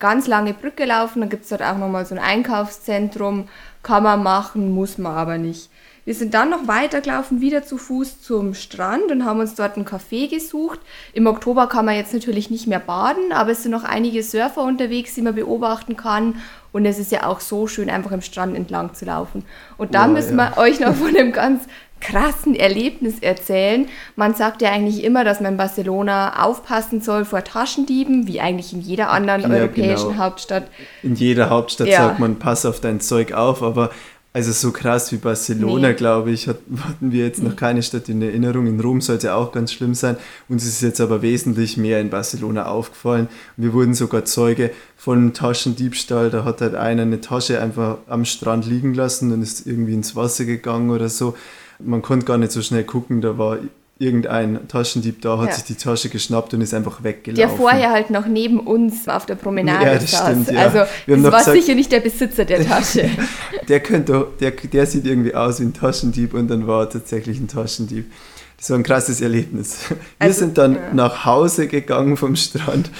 ganz 0.00 0.26
lange 0.26 0.54
Brücke 0.54 0.84
laufen. 0.84 1.20
Dann 1.20 1.30
gibt 1.30 1.44
es 1.44 1.50
dort 1.50 1.62
auch 1.62 1.78
nochmal 1.78 2.04
so 2.04 2.16
ein 2.16 2.20
Einkaufszentrum. 2.20 3.48
Kann 3.84 4.02
man 4.02 4.24
machen, 4.24 4.72
muss 4.72 4.98
man 4.98 5.14
aber 5.14 5.38
nicht. 5.38 5.70
Wir 6.04 6.14
sind 6.14 6.32
dann 6.32 6.48
noch 6.48 6.66
weitergelaufen, 6.66 7.42
wieder 7.42 7.64
zu 7.64 7.76
Fuß 7.76 8.22
zum 8.22 8.54
Strand 8.54 9.12
und 9.12 9.26
haben 9.26 9.40
uns 9.40 9.54
dort 9.54 9.76
ein 9.76 9.84
Café 9.84 10.28
gesucht. 10.30 10.80
Im 11.12 11.26
Oktober 11.26 11.68
kann 11.68 11.84
man 11.84 11.96
jetzt 11.96 12.14
natürlich 12.14 12.50
nicht 12.50 12.66
mehr 12.66 12.78
baden, 12.80 13.30
aber 13.30 13.50
es 13.50 13.62
sind 13.62 13.72
noch 13.72 13.84
einige 13.84 14.22
Surfer 14.22 14.62
unterwegs, 14.62 15.14
die 15.14 15.20
man 15.20 15.34
beobachten 15.34 15.98
kann. 15.98 16.36
Und 16.72 16.86
es 16.86 16.98
ist 16.98 17.12
ja 17.12 17.26
auch 17.26 17.40
so 17.40 17.66
schön, 17.66 17.90
einfach 17.90 18.12
im 18.12 18.22
Strand 18.22 18.56
entlang 18.56 18.94
zu 18.94 19.04
laufen. 19.04 19.44
Und 19.76 19.94
da 19.94 20.06
ja, 20.06 20.08
müssen 20.08 20.38
ja. 20.38 20.52
wir 20.56 20.58
euch 20.58 20.80
noch 20.80 20.94
von 20.94 21.14
einem 21.14 21.30
ganz 21.30 21.64
krassen 22.00 22.54
Erlebnis 22.54 23.18
erzählen. 23.20 23.88
Man 24.16 24.34
sagt 24.34 24.62
ja 24.62 24.70
eigentlich 24.70 25.04
immer, 25.04 25.24
dass 25.24 25.40
man 25.40 25.52
in 25.52 25.58
Barcelona 25.58 26.44
aufpassen 26.44 27.00
soll 27.00 27.24
vor 27.24 27.44
Taschendieben, 27.44 28.26
wie 28.26 28.40
eigentlich 28.40 28.72
in 28.72 28.80
jeder 28.80 29.10
anderen 29.10 29.42
ja, 29.42 29.48
europäischen 29.48 30.10
genau. 30.10 30.22
Hauptstadt. 30.24 30.68
In 31.02 31.14
jeder 31.14 31.50
Hauptstadt 31.50 31.88
ja. 31.88 31.98
sagt 31.98 32.18
man, 32.18 32.38
pass 32.38 32.66
auf 32.66 32.80
dein 32.80 33.00
Zeug 33.00 33.32
auf, 33.32 33.62
aber 33.62 33.90
also 34.34 34.52
so 34.52 34.72
krass 34.72 35.10
wie 35.10 35.16
Barcelona, 35.16 35.88
nee. 35.88 35.94
glaube 35.94 36.30
ich, 36.30 36.48
hatten 36.48 37.10
wir 37.10 37.24
jetzt 37.24 37.42
noch 37.42 37.56
keine 37.56 37.82
Stadt 37.82 38.08
in 38.08 38.20
Erinnerung. 38.22 38.66
In 38.66 38.78
Rom 38.78 39.00
soll 39.00 39.16
es 39.16 39.22
ja 39.22 39.34
auch 39.34 39.52
ganz 39.52 39.72
schlimm 39.72 39.94
sein. 39.94 40.16
Uns 40.48 40.64
ist 40.64 40.82
jetzt 40.82 41.00
aber 41.00 41.22
wesentlich 41.22 41.76
mehr 41.76 42.00
in 42.00 42.10
Barcelona 42.10 42.66
aufgefallen. 42.66 43.28
Wir 43.56 43.72
wurden 43.72 43.94
sogar 43.94 44.26
Zeuge 44.26 44.70
von 44.96 45.32
Taschendiebstahl. 45.32 46.30
Da 46.30 46.44
hat 46.44 46.60
halt 46.60 46.74
einer 46.74 47.02
eine 47.02 47.20
Tasche 47.20 47.60
einfach 47.60 47.98
am 48.06 48.24
Strand 48.24 48.66
liegen 48.66 48.94
lassen 48.94 49.32
und 49.32 49.42
ist 49.42 49.66
irgendwie 49.66 49.94
ins 49.94 50.14
Wasser 50.14 50.44
gegangen 50.44 50.90
oder 50.90 51.08
so. 51.08 51.34
Man 51.78 52.02
konnte 52.02 52.26
gar 52.26 52.38
nicht 52.38 52.52
so 52.52 52.62
schnell 52.62 52.84
gucken, 52.84 53.20
da 53.20 53.38
war 53.38 53.58
irgendein 53.98 54.68
Taschendieb 54.68 55.22
da, 55.22 55.38
hat 55.38 55.48
ja. 55.48 55.54
sich 55.54 55.64
die 55.64 55.74
Tasche 55.74 56.08
geschnappt 56.08 56.54
und 56.54 56.60
ist 56.60 56.72
einfach 56.72 57.02
weggelaufen. 57.02 57.36
Der 57.36 57.48
vorher 57.48 57.90
halt 57.90 58.10
noch 58.10 58.26
neben 58.26 58.60
uns 58.60 59.08
auf 59.08 59.26
der 59.26 59.34
Promenade 59.34 59.84
ja, 59.84 59.94
das 59.94 60.10
saß. 60.10 60.30
Stimmt, 60.30 60.52
ja. 60.52 60.60
Also 60.60 60.78
das 60.78 61.22
war 61.22 61.38
gesagt, 61.38 61.56
sicher 61.56 61.74
nicht 61.74 61.90
der 61.90 62.00
Besitzer 62.00 62.44
der 62.44 62.64
Tasche. 62.64 63.10
der, 63.68 63.80
könnte, 63.80 64.28
der, 64.40 64.52
der 64.52 64.86
sieht 64.86 65.04
irgendwie 65.04 65.34
aus 65.34 65.60
wie 65.60 65.64
ein 65.64 65.74
Taschendieb 65.74 66.34
und 66.34 66.48
dann 66.48 66.66
war 66.66 66.82
er 66.82 66.90
tatsächlich 66.90 67.40
ein 67.40 67.48
Taschendieb. 67.48 68.10
Das 68.56 68.70
war 68.70 68.78
ein 68.78 68.82
krasses 68.82 69.20
Erlebnis. 69.20 69.88
Wir 69.88 69.96
also, 70.18 70.40
sind 70.40 70.58
dann 70.58 70.74
ja. 70.74 70.94
nach 70.94 71.24
Hause 71.24 71.66
gegangen 71.66 72.16
vom 72.16 72.36
Strand 72.36 72.90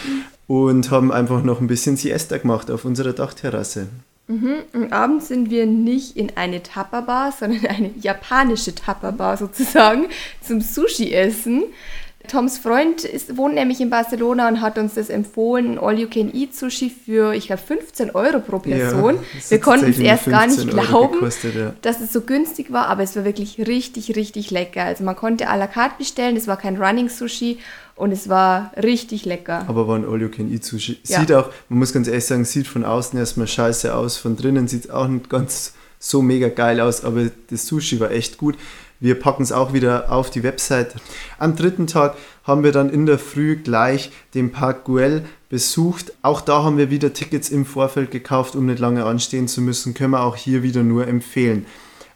und 0.46 0.90
haben 0.90 1.12
einfach 1.12 1.42
noch 1.44 1.60
ein 1.60 1.66
bisschen 1.66 1.96
Siesta 1.96 2.38
gemacht 2.38 2.70
auf 2.70 2.84
unserer 2.84 3.12
Dachterrasse. 3.12 3.88
Mhm. 4.28 4.56
Und 4.74 4.92
abends 4.92 5.28
sind 5.28 5.50
wir 5.50 5.66
nicht 5.66 6.16
in 6.16 6.36
eine 6.36 6.62
Tupperbar, 6.62 7.32
sondern 7.38 7.66
eine 7.66 7.90
japanische 8.00 8.74
Tupperbar 8.74 9.36
sozusagen 9.36 10.06
zum 10.40 10.60
Sushi 10.60 11.12
essen. 11.12 11.64
Toms 12.28 12.58
Freund 12.58 13.04
ist, 13.04 13.38
wohnt 13.38 13.54
nämlich 13.54 13.80
in 13.80 13.88
Barcelona 13.88 14.48
und 14.48 14.60
hat 14.60 14.76
uns 14.76 14.94
das 14.94 15.08
empfohlen, 15.08 15.78
All-You-Can-Eat-Sushi 15.78 16.90
für, 16.90 17.32
ich 17.32 17.46
glaube, 17.46 17.62
15 17.62 18.10
Euro 18.10 18.40
pro 18.40 18.58
Person. 18.58 19.14
Ja, 19.14 19.50
wir 19.50 19.60
konnten 19.60 19.90
es 19.90 19.98
erst 19.98 20.26
gar 20.26 20.46
nicht 20.46 20.68
glauben, 20.68 21.14
gekostet, 21.14 21.54
ja. 21.54 21.72
dass 21.80 22.00
es 22.00 22.12
so 22.12 22.20
günstig 22.20 22.70
war, 22.70 22.88
aber 22.88 23.02
es 23.02 23.16
war 23.16 23.24
wirklich 23.24 23.66
richtig, 23.66 24.14
richtig 24.14 24.50
lecker. 24.50 24.84
Also 24.84 25.04
man 25.04 25.16
konnte 25.16 25.48
à 25.48 25.56
la 25.56 25.66
carte 25.66 25.94
bestellen, 25.96 26.36
es 26.36 26.46
war 26.46 26.58
kein 26.58 26.76
Running-Sushi 26.76 27.58
und 27.98 28.12
es 28.12 28.28
war 28.28 28.72
richtig 28.76 29.24
lecker. 29.24 29.64
Aber 29.66 29.88
war 29.88 29.96
ein 29.96 30.08
All-You-Can-Eat-Sushi. 30.08 30.98
Ja. 31.04 31.20
Sieht 31.20 31.32
auch, 31.32 31.50
man 31.68 31.80
muss 31.80 31.92
ganz 31.92 32.06
ehrlich 32.06 32.24
sagen, 32.24 32.44
sieht 32.44 32.68
von 32.68 32.84
außen 32.84 33.18
erstmal 33.18 33.48
scheiße 33.48 33.94
aus. 33.94 34.16
Von 34.16 34.36
drinnen 34.36 34.68
sieht 34.68 34.84
es 34.84 34.90
auch 34.90 35.08
nicht 35.08 35.28
ganz 35.28 35.74
so 35.98 36.22
mega 36.22 36.48
geil 36.48 36.80
aus, 36.80 37.04
aber 37.04 37.30
das 37.50 37.66
Sushi 37.66 37.98
war 37.98 38.12
echt 38.12 38.38
gut. 38.38 38.56
Wir 39.00 39.18
packen 39.18 39.42
es 39.42 39.52
auch 39.52 39.72
wieder 39.72 40.10
auf 40.12 40.30
die 40.30 40.42
Website. 40.42 40.94
Am 41.38 41.56
dritten 41.56 41.86
Tag 41.86 42.16
haben 42.44 42.64
wir 42.64 42.72
dann 42.72 42.90
in 42.90 43.06
der 43.06 43.18
Früh 43.18 43.56
gleich 43.56 44.10
den 44.34 44.50
Park 44.50 44.84
Güell 44.84 45.24
besucht. 45.48 46.12
Auch 46.22 46.40
da 46.40 46.62
haben 46.62 46.78
wir 46.78 46.90
wieder 46.90 47.12
Tickets 47.12 47.48
im 47.48 47.64
Vorfeld 47.64 48.10
gekauft, 48.10 48.56
um 48.56 48.66
nicht 48.66 48.78
lange 48.78 49.04
anstehen 49.04 49.48
zu 49.48 49.60
müssen. 49.60 49.94
Können 49.94 50.12
wir 50.12 50.22
auch 50.22 50.36
hier 50.36 50.62
wieder 50.62 50.82
nur 50.82 51.06
empfehlen. 51.06 51.66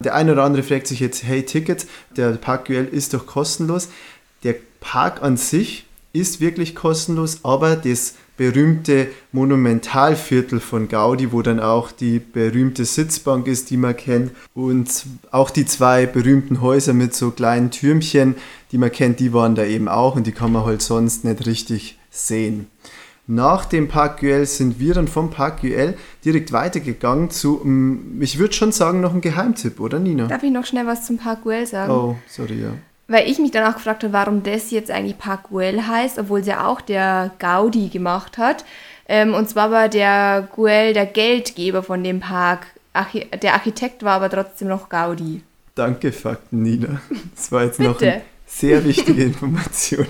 Der 0.01 0.15
eine 0.15 0.33
oder 0.33 0.43
andere 0.43 0.65
fragt 0.65 0.89
sich 0.89 0.99
jetzt, 0.99 1.23
hey 1.23 1.45
Tickets, 1.45 1.87
der 2.17 2.31
Park 2.33 2.67
Güell 2.67 2.87
ist 2.87 3.15
doch 3.15 3.27
kostenlos. 3.27 3.89
Der 4.43 4.57
Park 4.81 5.23
an 5.23 5.37
sich 5.37 5.87
ist 6.13 6.41
wirklich 6.41 6.75
kostenlos, 6.75 7.41
aber 7.43 7.77
das 7.77 8.15
berühmte 8.37 9.09
Monumentalviertel 9.31 10.59
von 10.59 10.89
Gaudi, 10.89 11.33
wo 11.33 11.43
dann 11.43 11.61
auch 11.61 11.93
die 11.93 12.19
berühmte 12.19 12.85
Sitzbank 12.85 13.47
ist, 13.47 13.71
die 13.71 13.77
man 13.77 13.97
kennt, 13.97 14.33
und 14.55 15.07
auch 15.31 15.51
die 15.51 15.67
zwei 15.67 16.07
berühmten 16.07 16.61
Häuser 16.61 16.93
mit 16.93 17.15
so 17.15 17.31
kleinen 17.31 17.71
Türmchen, 17.71 18.35
die 18.73 18.79
man 18.79 18.91
kennt, 18.91 19.21
die 19.21 19.33
waren 19.33 19.55
da 19.55 19.65
eben 19.65 19.89
auch 19.89 20.17
und 20.17 20.27
die 20.27 20.33
kann 20.33 20.53
man 20.53 20.65
halt 20.65 20.83
sonst 20.83 21.25
nicht 21.25 21.47
richtig 21.47 21.99
sehen. 22.11 22.67
Nach 23.29 23.65
dem 23.65 23.87
Park 23.87 24.19
Güell 24.21 24.47
sind 24.47 24.81
wir 24.81 24.95
dann 24.95 25.07
vom 25.07 25.31
Park 25.31 25.61
Güell 25.61 25.97
direkt 26.25 26.53
weitergegangen 26.53 27.31
zu, 27.31 27.61
mm, 27.63 28.21
ich 28.21 28.39
würde 28.39 28.53
schon 28.55 28.73
sagen, 28.73 29.01
noch 29.01 29.15
ein 29.15 29.21
Geheimtipp, 29.21 29.79
oder 29.79 30.01
Nina? 30.01 30.27
Darf 30.27 30.43
ich 30.43 30.51
noch 30.51 30.67
schnell 30.67 30.87
was 30.87 31.07
zum 31.07 31.19
Park 31.19 31.45
Güell 31.45 31.67
sagen? 31.67 31.93
Oh, 31.93 32.17
sorry, 32.27 32.61
ja 32.61 32.73
weil 33.13 33.29
ich 33.29 33.39
mich 33.39 33.51
dann 33.51 33.71
auch 33.71 33.77
gefragt 33.77 34.03
habe, 34.03 34.13
warum 34.13 34.43
das 34.43 34.71
jetzt 34.71 34.91
eigentlich 34.91 35.19
Park 35.19 35.51
Güell 35.51 35.83
heißt, 35.83 36.19
obwohl 36.19 36.41
es 36.41 36.47
ja 36.47 36.67
auch 36.67 36.81
der 36.81 37.31
Gaudi 37.39 37.89
gemacht 37.89 38.39
hat. 38.39 38.65
Ähm, 39.07 39.35
und 39.35 39.49
zwar 39.49 39.71
war 39.71 39.89
der 39.89 40.49
Güell 40.55 40.95
der 40.95 41.07
Geldgeber 41.07 41.83
von 41.83 42.03
dem 42.03 42.21
Park. 42.21 42.67
Archi 42.93 43.27
der 43.43 43.55
Architekt 43.55 44.03
war 44.03 44.15
aber 44.15 44.31
trotzdem 44.31 44.69
noch 44.69 44.89
Gaudi. 44.89 45.43
Danke, 45.75 46.13
Fakten, 46.13 46.63
Nina. 46.63 47.01
Das 47.35 47.53
war 47.53 47.65
jetzt 47.65 47.81
noch 47.81 48.01
eine 48.01 48.23
sehr 48.47 48.85
wichtige 48.85 49.23
Information. 49.25 50.07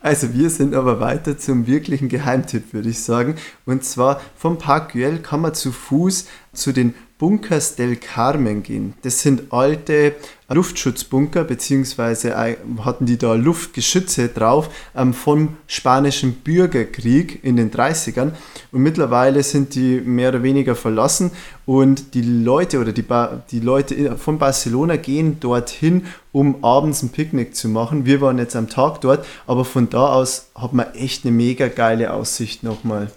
Also 0.00 0.32
wir 0.34 0.50
sind 0.50 0.74
aber 0.74 1.00
weiter 1.00 1.36
zum 1.36 1.66
wirklichen 1.66 2.08
Geheimtipp, 2.08 2.72
würde 2.72 2.90
ich 2.90 3.00
sagen. 3.00 3.34
Und 3.64 3.84
zwar 3.84 4.20
vom 4.36 4.58
Park 4.58 4.92
Güell 4.92 5.18
kann 5.18 5.40
man 5.40 5.54
zu 5.54 5.72
Fuß 5.72 6.28
zu 6.52 6.72
den 6.72 6.94
Bunkers 7.18 7.76
del 7.76 7.96
Carmen 7.96 8.62
gehen. 8.62 8.92
Das 9.02 9.22
sind 9.22 9.50
alte 9.50 10.14
Luftschutzbunker, 10.48 11.44
beziehungsweise 11.44 12.36
hatten 12.36 13.06
die 13.06 13.16
da 13.16 13.34
Luftgeschütze 13.34 14.28
drauf 14.28 14.68
ähm, 14.94 15.14
vom 15.14 15.56
spanischen 15.66 16.34
Bürgerkrieg 16.34 17.42
in 17.42 17.56
den 17.56 17.70
30ern. 17.70 18.32
Und 18.70 18.82
mittlerweile 18.82 19.42
sind 19.42 19.74
die 19.74 20.00
mehr 20.00 20.28
oder 20.28 20.42
weniger 20.42 20.76
verlassen 20.76 21.30
und 21.64 22.14
die 22.14 22.22
Leute 22.22 22.80
oder 22.80 22.92
die, 22.92 23.02
ba 23.02 23.42
die 23.50 23.60
Leute 23.60 24.16
von 24.18 24.38
Barcelona 24.38 24.96
gehen 24.96 25.40
dorthin, 25.40 26.06
um 26.32 26.62
abends 26.62 27.02
ein 27.02 27.08
Picknick 27.08 27.56
zu 27.56 27.68
machen. 27.68 28.04
Wir 28.04 28.20
waren 28.20 28.38
jetzt 28.38 28.56
am 28.56 28.68
Tag 28.68 29.00
dort, 29.00 29.26
aber 29.46 29.64
von 29.64 29.88
da 29.88 30.08
aus 30.08 30.50
hat 30.54 30.74
man 30.74 30.94
echt 30.94 31.24
eine 31.24 31.32
mega 31.34 31.68
geile 31.68 32.12
Aussicht 32.12 32.62
nochmal. 32.62 33.10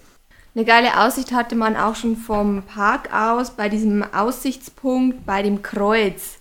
Eine 0.54 0.64
geile 0.64 1.00
Aussicht 1.00 1.32
hatte 1.32 1.54
man 1.54 1.76
auch 1.76 1.94
schon 1.94 2.16
vom 2.16 2.62
Park 2.64 3.14
aus 3.14 3.50
bei 3.50 3.68
diesem 3.68 4.02
Aussichtspunkt 4.02 5.24
bei 5.24 5.42
dem 5.42 5.62
Kreuz. 5.62 6.38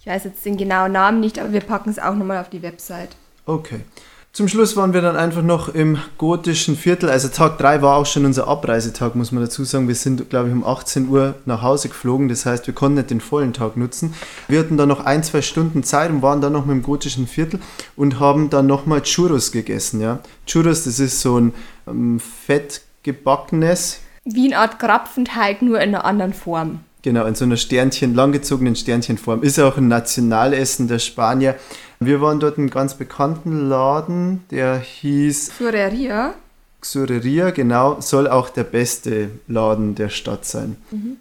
Ich 0.00 0.06
weiß 0.06 0.24
jetzt 0.24 0.44
den 0.44 0.56
genauen 0.56 0.90
Namen 0.90 1.20
nicht, 1.20 1.38
aber 1.38 1.52
wir 1.52 1.60
packen 1.60 1.90
es 1.90 2.00
auch 2.00 2.16
nochmal 2.16 2.38
auf 2.38 2.50
die 2.50 2.62
Website. 2.62 3.10
Okay. 3.46 3.80
Zum 4.32 4.48
Schluss 4.48 4.76
waren 4.76 4.94
wir 4.94 5.02
dann 5.02 5.14
einfach 5.14 5.42
noch 5.42 5.68
im 5.68 5.98
gotischen 6.16 6.74
Viertel. 6.74 7.10
Also 7.10 7.28
Tag 7.28 7.58
3 7.58 7.82
war 7.82 7.96
auch 7.96 8.06
schon 8.06 8.24
unser 8.24 8.48
Abreisetag, 8.48 9.14
muss 9.14 9.30
man 9.30 9.44
dazu 9.44 9.62
sagen. 9.62 9.88
Wir 9.88 9.94
sind, 9.94 10.30
glaube 10.30 10.48
ich, 10.48 10.54
um 10.54 10.64
18 10.64 11.08
Uhr 11.08 11.34
nach 11.44 11.60
Hause 11.60 11.88
geflogen. 11.88 12.30
Das 12.30 12.46
heißt, 12.46 12.66
wir 12.66 12.72
konnten 12.74 12.96
nicht 12.96 13.10
den 13.10 13.20
vollen 13.20 13.52
Tag 13.52 13.76
nutzen. 13.76 14.14
Wir 14.48 14.58
hatten 14.58 14.78
dann 14.78 14.88
noch 14.88 15.04
ein, 15.04 15.22
zwei 15.22 15.42
Stunden 15.42 15.84
Zeit 15.84 16.10
und 16.10 16.22
waren 16.22 16.40
dann 16.40 16.54
noch 16.54 16.64
mit 16.64 16.74
dem 16.74 16.82
gotischen 16.82 17.26
Viertel 17.26 17.60
und 17.94 18.18
haben 18.18 18.48
dann 18.48 18.66
nochmal 18.66 19.02
Churros 19.02 19.52
gegessen. 19.52 20.00
Ja? 20.00 20.20
Churros, 20.46 20.84
das 20.84 20.98
ist 20.98 21.20
so 21.20 21.38
ein 21.38 21.52
ähm, 21.86 22.18
fettgebackenes. 23.02 24.00
Wie 24.24 24.46
eine 24.46 24.58
Art 24.58 24.78
Krapfenteig, 24.78 25.62
nur 25.62 25.80
in 25.80 25.94
einer 25.94 26.04
anderen 26.04 26.32
Form. 26.32 26.80
Genau, 27.02 27.26
in 27.26 27.34
so 27.34 27.44
einer 27.44 27.56
Sternchen, 27.56 28.14
langgezogenen 28.14 28.76
Sternchenform. 28.76 29.42
Ist 29.42 29.58
auch 29.58 29.76
ein 29.76 29.88
Nationalessen 29.88 30.86
der 30.86 31.00
Spanier. 31.00 31.56
Wir 31.98 32.20
waren 32.20 32.38
dort 32.38 32.58
in 32.58 32.64
einem 32.64 32.70
ganz 32.70 32.94
bekannten 32.94 33.68
Laden, 33.68 34.44
der 34.50 34.78
hieß... 34.78 35.52
Xureria. 35.56 36.34
Xureria, 36.80 37.50
genau, 37.50 38.00
soll 38.00 38.28
auch 38.28 38.50
der 38.50 38.64
beste 38.64 39.30
Laden 39.48 39.94
der 39.96 40.08
Stadt 40.08 40.44
sein. 40.44 40.76
Mhm. 40.90 41.16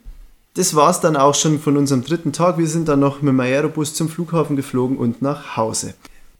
Das 0.54 0.76
war 0.76 0.90
es 0.90 1.00
dann 1.00 1.16
auch 1.16 1.34
schon 1.34 1.60
von 1.60 1.78
unserem 1.78 2.04
dritten 2.04 2.34
Tag. 2.34 2.58
Wir 2.58 2.68
sind 2.68 2.88
dann 2.88 3.00
noch 3.00 3.22
mit 3.22 3.30
dem 3.30 3.40
Aerobus 3.40 3.94
zum 3.94 4.10
Flughafen 4.10 4.56
geflogen 4.56 4.98
und 4.98 5.22
nach 5.22 5.56
Hause. 5.56 5.94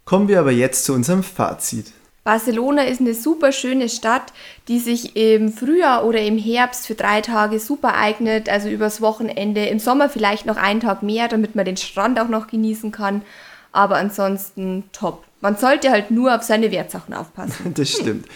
Kommen 0.06 0.28
wir 0.28 0.40
aber 0.40 0.52
jetzt 0.52 0.86
zu 0.86 0.94
unserem 0.94 1.24
Fazit. 1.24 1.94
Barcelona 2.24 2.84
ist 2.84 3.02
eine 3.02 3.16
super 3.16 3.52
schöne 3.52 3.90
Stadt, 3.90 4.32
die 4.68 4.78
sich 4.78 5.16
im 5.16 5.52
Frühjahr 5.52 6.06
oder 6.06 6.22
im 6.22 6.38
Herbst 6.38 6.86
für 6.86 6.94
drei 6.94 7.22
Tage 7.22 7.60
super 7.60 7.96
eignet, 7.96 8.48
also 8.48 8.70
übers 8.70 9.02
Wochenende. 9.02 9.66
Im 9.66 9.80
Sommer 9.80 10.08
vielleicht 10.08 10.46
noch 10.46 10.58
einen 10.58 10.82
Tag 10.82 11.02
mehr, 11.02 11.28
damit 11.28 11.56
man 11.56 11.66
den 11.66 11.78
Strand 11.78 12.20
auch 12.20 12.28
noch 12.28 12.48
genießen 12.48 12.92
kann. 12.92 13.24
Aber 13.72 13.96
ansonsten 13.96 14.84
top. 14.92 15.24
Man 15.40 15.58
sollte 15.58 15.90
halt 15.90 16.12
nur 16.12 16.36
auf 16.36 16.44
seine 16.44 16.72
Wertsachen 16.72 17.16
aufpassen. 17.16 17.74
das 17.74 17.90
stimmt. 17.90 18.28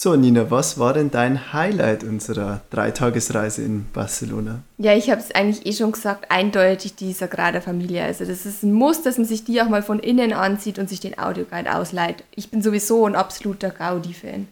So, 0.00 0.14
Nina, 0.14 0.48
was 0.48 0.78
war 0.78 0.92
denn 0.92 1.10
dein 1.10 1.52
Highlight 1.52 2.04
unserer 2.04 2.60
Dreitagesreise 2.70 3.62
in 3.62 3.86
Barcelona? 3.92 4.62
Ja, 4.76 4.94
ich 4.94 5.10
habe 5.10 5.20
es 5.20 5.34
eigentlich 5.34 5.66
eh 5.66 5.72
schon 5.72 5.90
gesagt, 5.90 6.30
eindeutig 6.30 6.94
die 6.94 7.12
Sagrada 7.12 7.60
Familia. 7.60 8.04
Also 8.04 8.24
das 8.24 8.46
ist 8.46 8.62
ein 8.62 8.72
Muss, 8.72 9.02
dass 9.02 9.18
man 9.18 9.26
sich 9.26 9.42
die 9.42 9.60
auch 9.60 9.68
mal 9.68 9.82
von 9.82 9.98
innen 9.98 10.32
ansieht 10.32 10.78
und 10.78 10.88
sich 10.88 11.00
den 11.00 11.18
Audioguide 11.18 11.74
ausleiht. 11.74 12.22
Ich 12.36 12.48
bin 12.48 12.62
sowieso 12.62 13.06
ein 13.06 13.16
absoluter 13.16 13.70
Gaudi-Fan. 13.70 14.46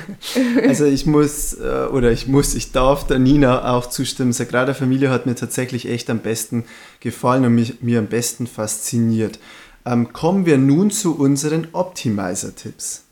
also 0.68 0.84
ich 0.84 1.06
muss, 1.06 1.54
äh, 1.54 1.86
oder 1.90 2.12
ich 2.12 2.28
muss, 2.28 2.54
ich 2.54 2.72
darf 2.72 3.06
der 3.06 3.20
Nina 3.20 3.72
auch 3.72 3.86
zustimmen. 3.86 4.34
Sagrada 4.34 4.74
Familia 4.74 5.08
hat 5.08 5.24
mir 5.24 5.34
tatsächlich 5.34 5.88
echt 5.88 6.10
am 6.10 6.18
besten 6.18 6.64
gefallen 7.00 7.46
und 7.46 7.54
mich, 7.54 7.80
mir 7.80 8.00
am 8.00 8.08
besten 8.08 8.46
fasziniert. 8.46 9.38
Ähm, 9.86 10.12
kommen 10.12 10.44
wir 10.44 10.58
nun 10.58 10.90
zu 10.90 11.18
unseren 11.18 11.68
Optimizer-Tipps. 11.72 13.04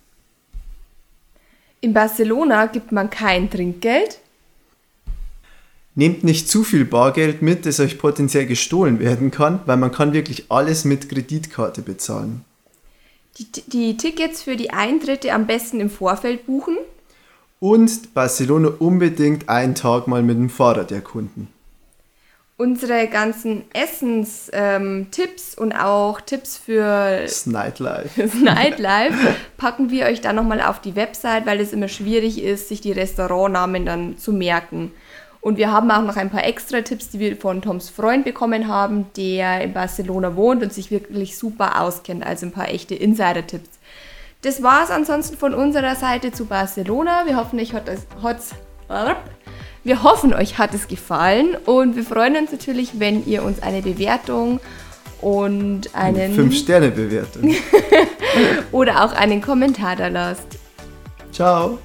In 1.81 1.93
Barcelona 1.93 2.67
gibt 2.67 2.93
man 2.93 3.11
kein 3.11 3.51
Trinkgeld. 3.51 4.19
Nehmt 5.95 6.25
nicht 6.25 6.49
zu 6.49 6.65
viel 6.65 6.85
Bargeld 6.85 7.43
mit, 7.43 7.67
das 7.67 7.81
euch 7.81 7.99
potenziell 7.99 8.47
gestohlen 8.47 9.01
werden 9.01 9.31
kann, 9.31 9.61
weil 9.67 9.77
man 9.77 9.93
kann 9.93 10.13
wirklich 10.13 10.47
alles 10.49 10.85
mit 10.85 11.09
Kreditkarte 11.09 11.83
bezahlen. 11.83 12.45
Die, 13.39 13.47
die 13.67 13.97
Tickets 13.97 14.43
für 14.43 14.57
die 14.57 14.71
Eintritte 14.71 15.33
am 15.33 15.47
besten 15.47 15.81
im 15.81 15.91
Vorfeld 15.91 16.47
buchen. 16.47 16.77
Und 17.61 18.15
Barcelona 18.15 18.71
unbedingt 18.79 19.49
einen 19.49 19.75
Tag 19.75 20.07
mal 20.07 20.23
mit 20.23 20.37
dem 20.37 20.51
Fahrrad 20.51 20.93
erkunden 20.93 21.49
unsere 22.59 23.07
ganzen 23.07 23.65
Essenstipps 23.73 24.51
ähm, 24.53 25.63
und 25.63 25.73
auch 25.73 26.21
Tipps 26.21 26.59
für 26.59 27.23
das 27.23 27.47
Nightlife. 27.47 28.21
das 28.21 28.35
Nightlife 28.35 29.35
packen 29.57 29.91
wir 29.91 30.07
euch 30.07 30.21
dann 30.21 30.37
nochmal 30.37 30.61
auf 30.61 30.81
die 30.81 30.97
Website, 30.97 31.47
weil 31.47 31.61
es 31.61 31.73
immer 31.73 31.89
schwierig 31.89 32.43
ist, 32.43 32.69
sich 32.69 32.81
die 32.81 32.93
Restaurantnamen 32.93 33.87
dann 33.87 34.19
zu 34.19 34.33
merken. 34.33 34.93
Und 35.41 35.57
wir 35.57 35.71
haben 35.71 35.89
auch 35.93 36.03
noch 36.03 36.17
ein 36.17 36.31
paar 36.31 36.45
extra 36.45 36.83
Tipps, 36.83 37.11
die 37.11 37.21
wir 37.21 37.37
von 37.37 37.63
Toms 37.63 37.91
Freund 37.91 38.25
bekommen 38.25 38.67
haben, 38.67 39.07
der 39.17 39.61
in 39.61 39.73
Barcelona 39.73 40.35
wohnt 40.35 40.61
und 40.65 40.73
sich 40.73 40.91
wirklich 40.91 41.39
super 41.39 41.81
auskennt. 41.81 42.27
Also 42.27 42.47
ein 42.47 42.53
paar 42.53 42.69
echte 42.69 42.97
Insider-Tipps. 42.97 43.79
Das 44.43 44.65
war 44.65 44.83
es 44.83 44.91
ansonsten 44.91 45.37
von 45.37 45.55
unserer 45.55 45.95
Seite 45.95 46.33
zu 46.33 46.47
Barcelona. 46.47 47.25
Wir 47.27 47.37
hoffen, 47.37 47.61
euch 47.61 47.73
hat 47.73 47.89
es, 47.89 48.07
wir 49.85 50.03
hoffen, 50.03 50.35
euch 50.35 50.59
hat 50.59 50.75
es 50.75 50.89
gefallen 50.89 51.57
und 51.65 51.97
wir 51.97 52.05
freuen 52.05 52.37
uns 52.37 52.53
natürlich, 52.53 53.01
wenn 53.01 53.27
ihr 53.27 53.43
uns 53.43 53.63
eine 53.63 53.83
Bewertung 53.83 54.61
und 55.21 55.95
einen. 55.95 56.37
5-Sterne-Bewertung. 56.37 57.55
oder 58.73 59.05
auch 59.05 59.13
einen 59.13 59.41
Kommentar 59.41 59.97
da 59.97 60.09
lasst. 60.09 60.59
Ciao. 61.33 61.79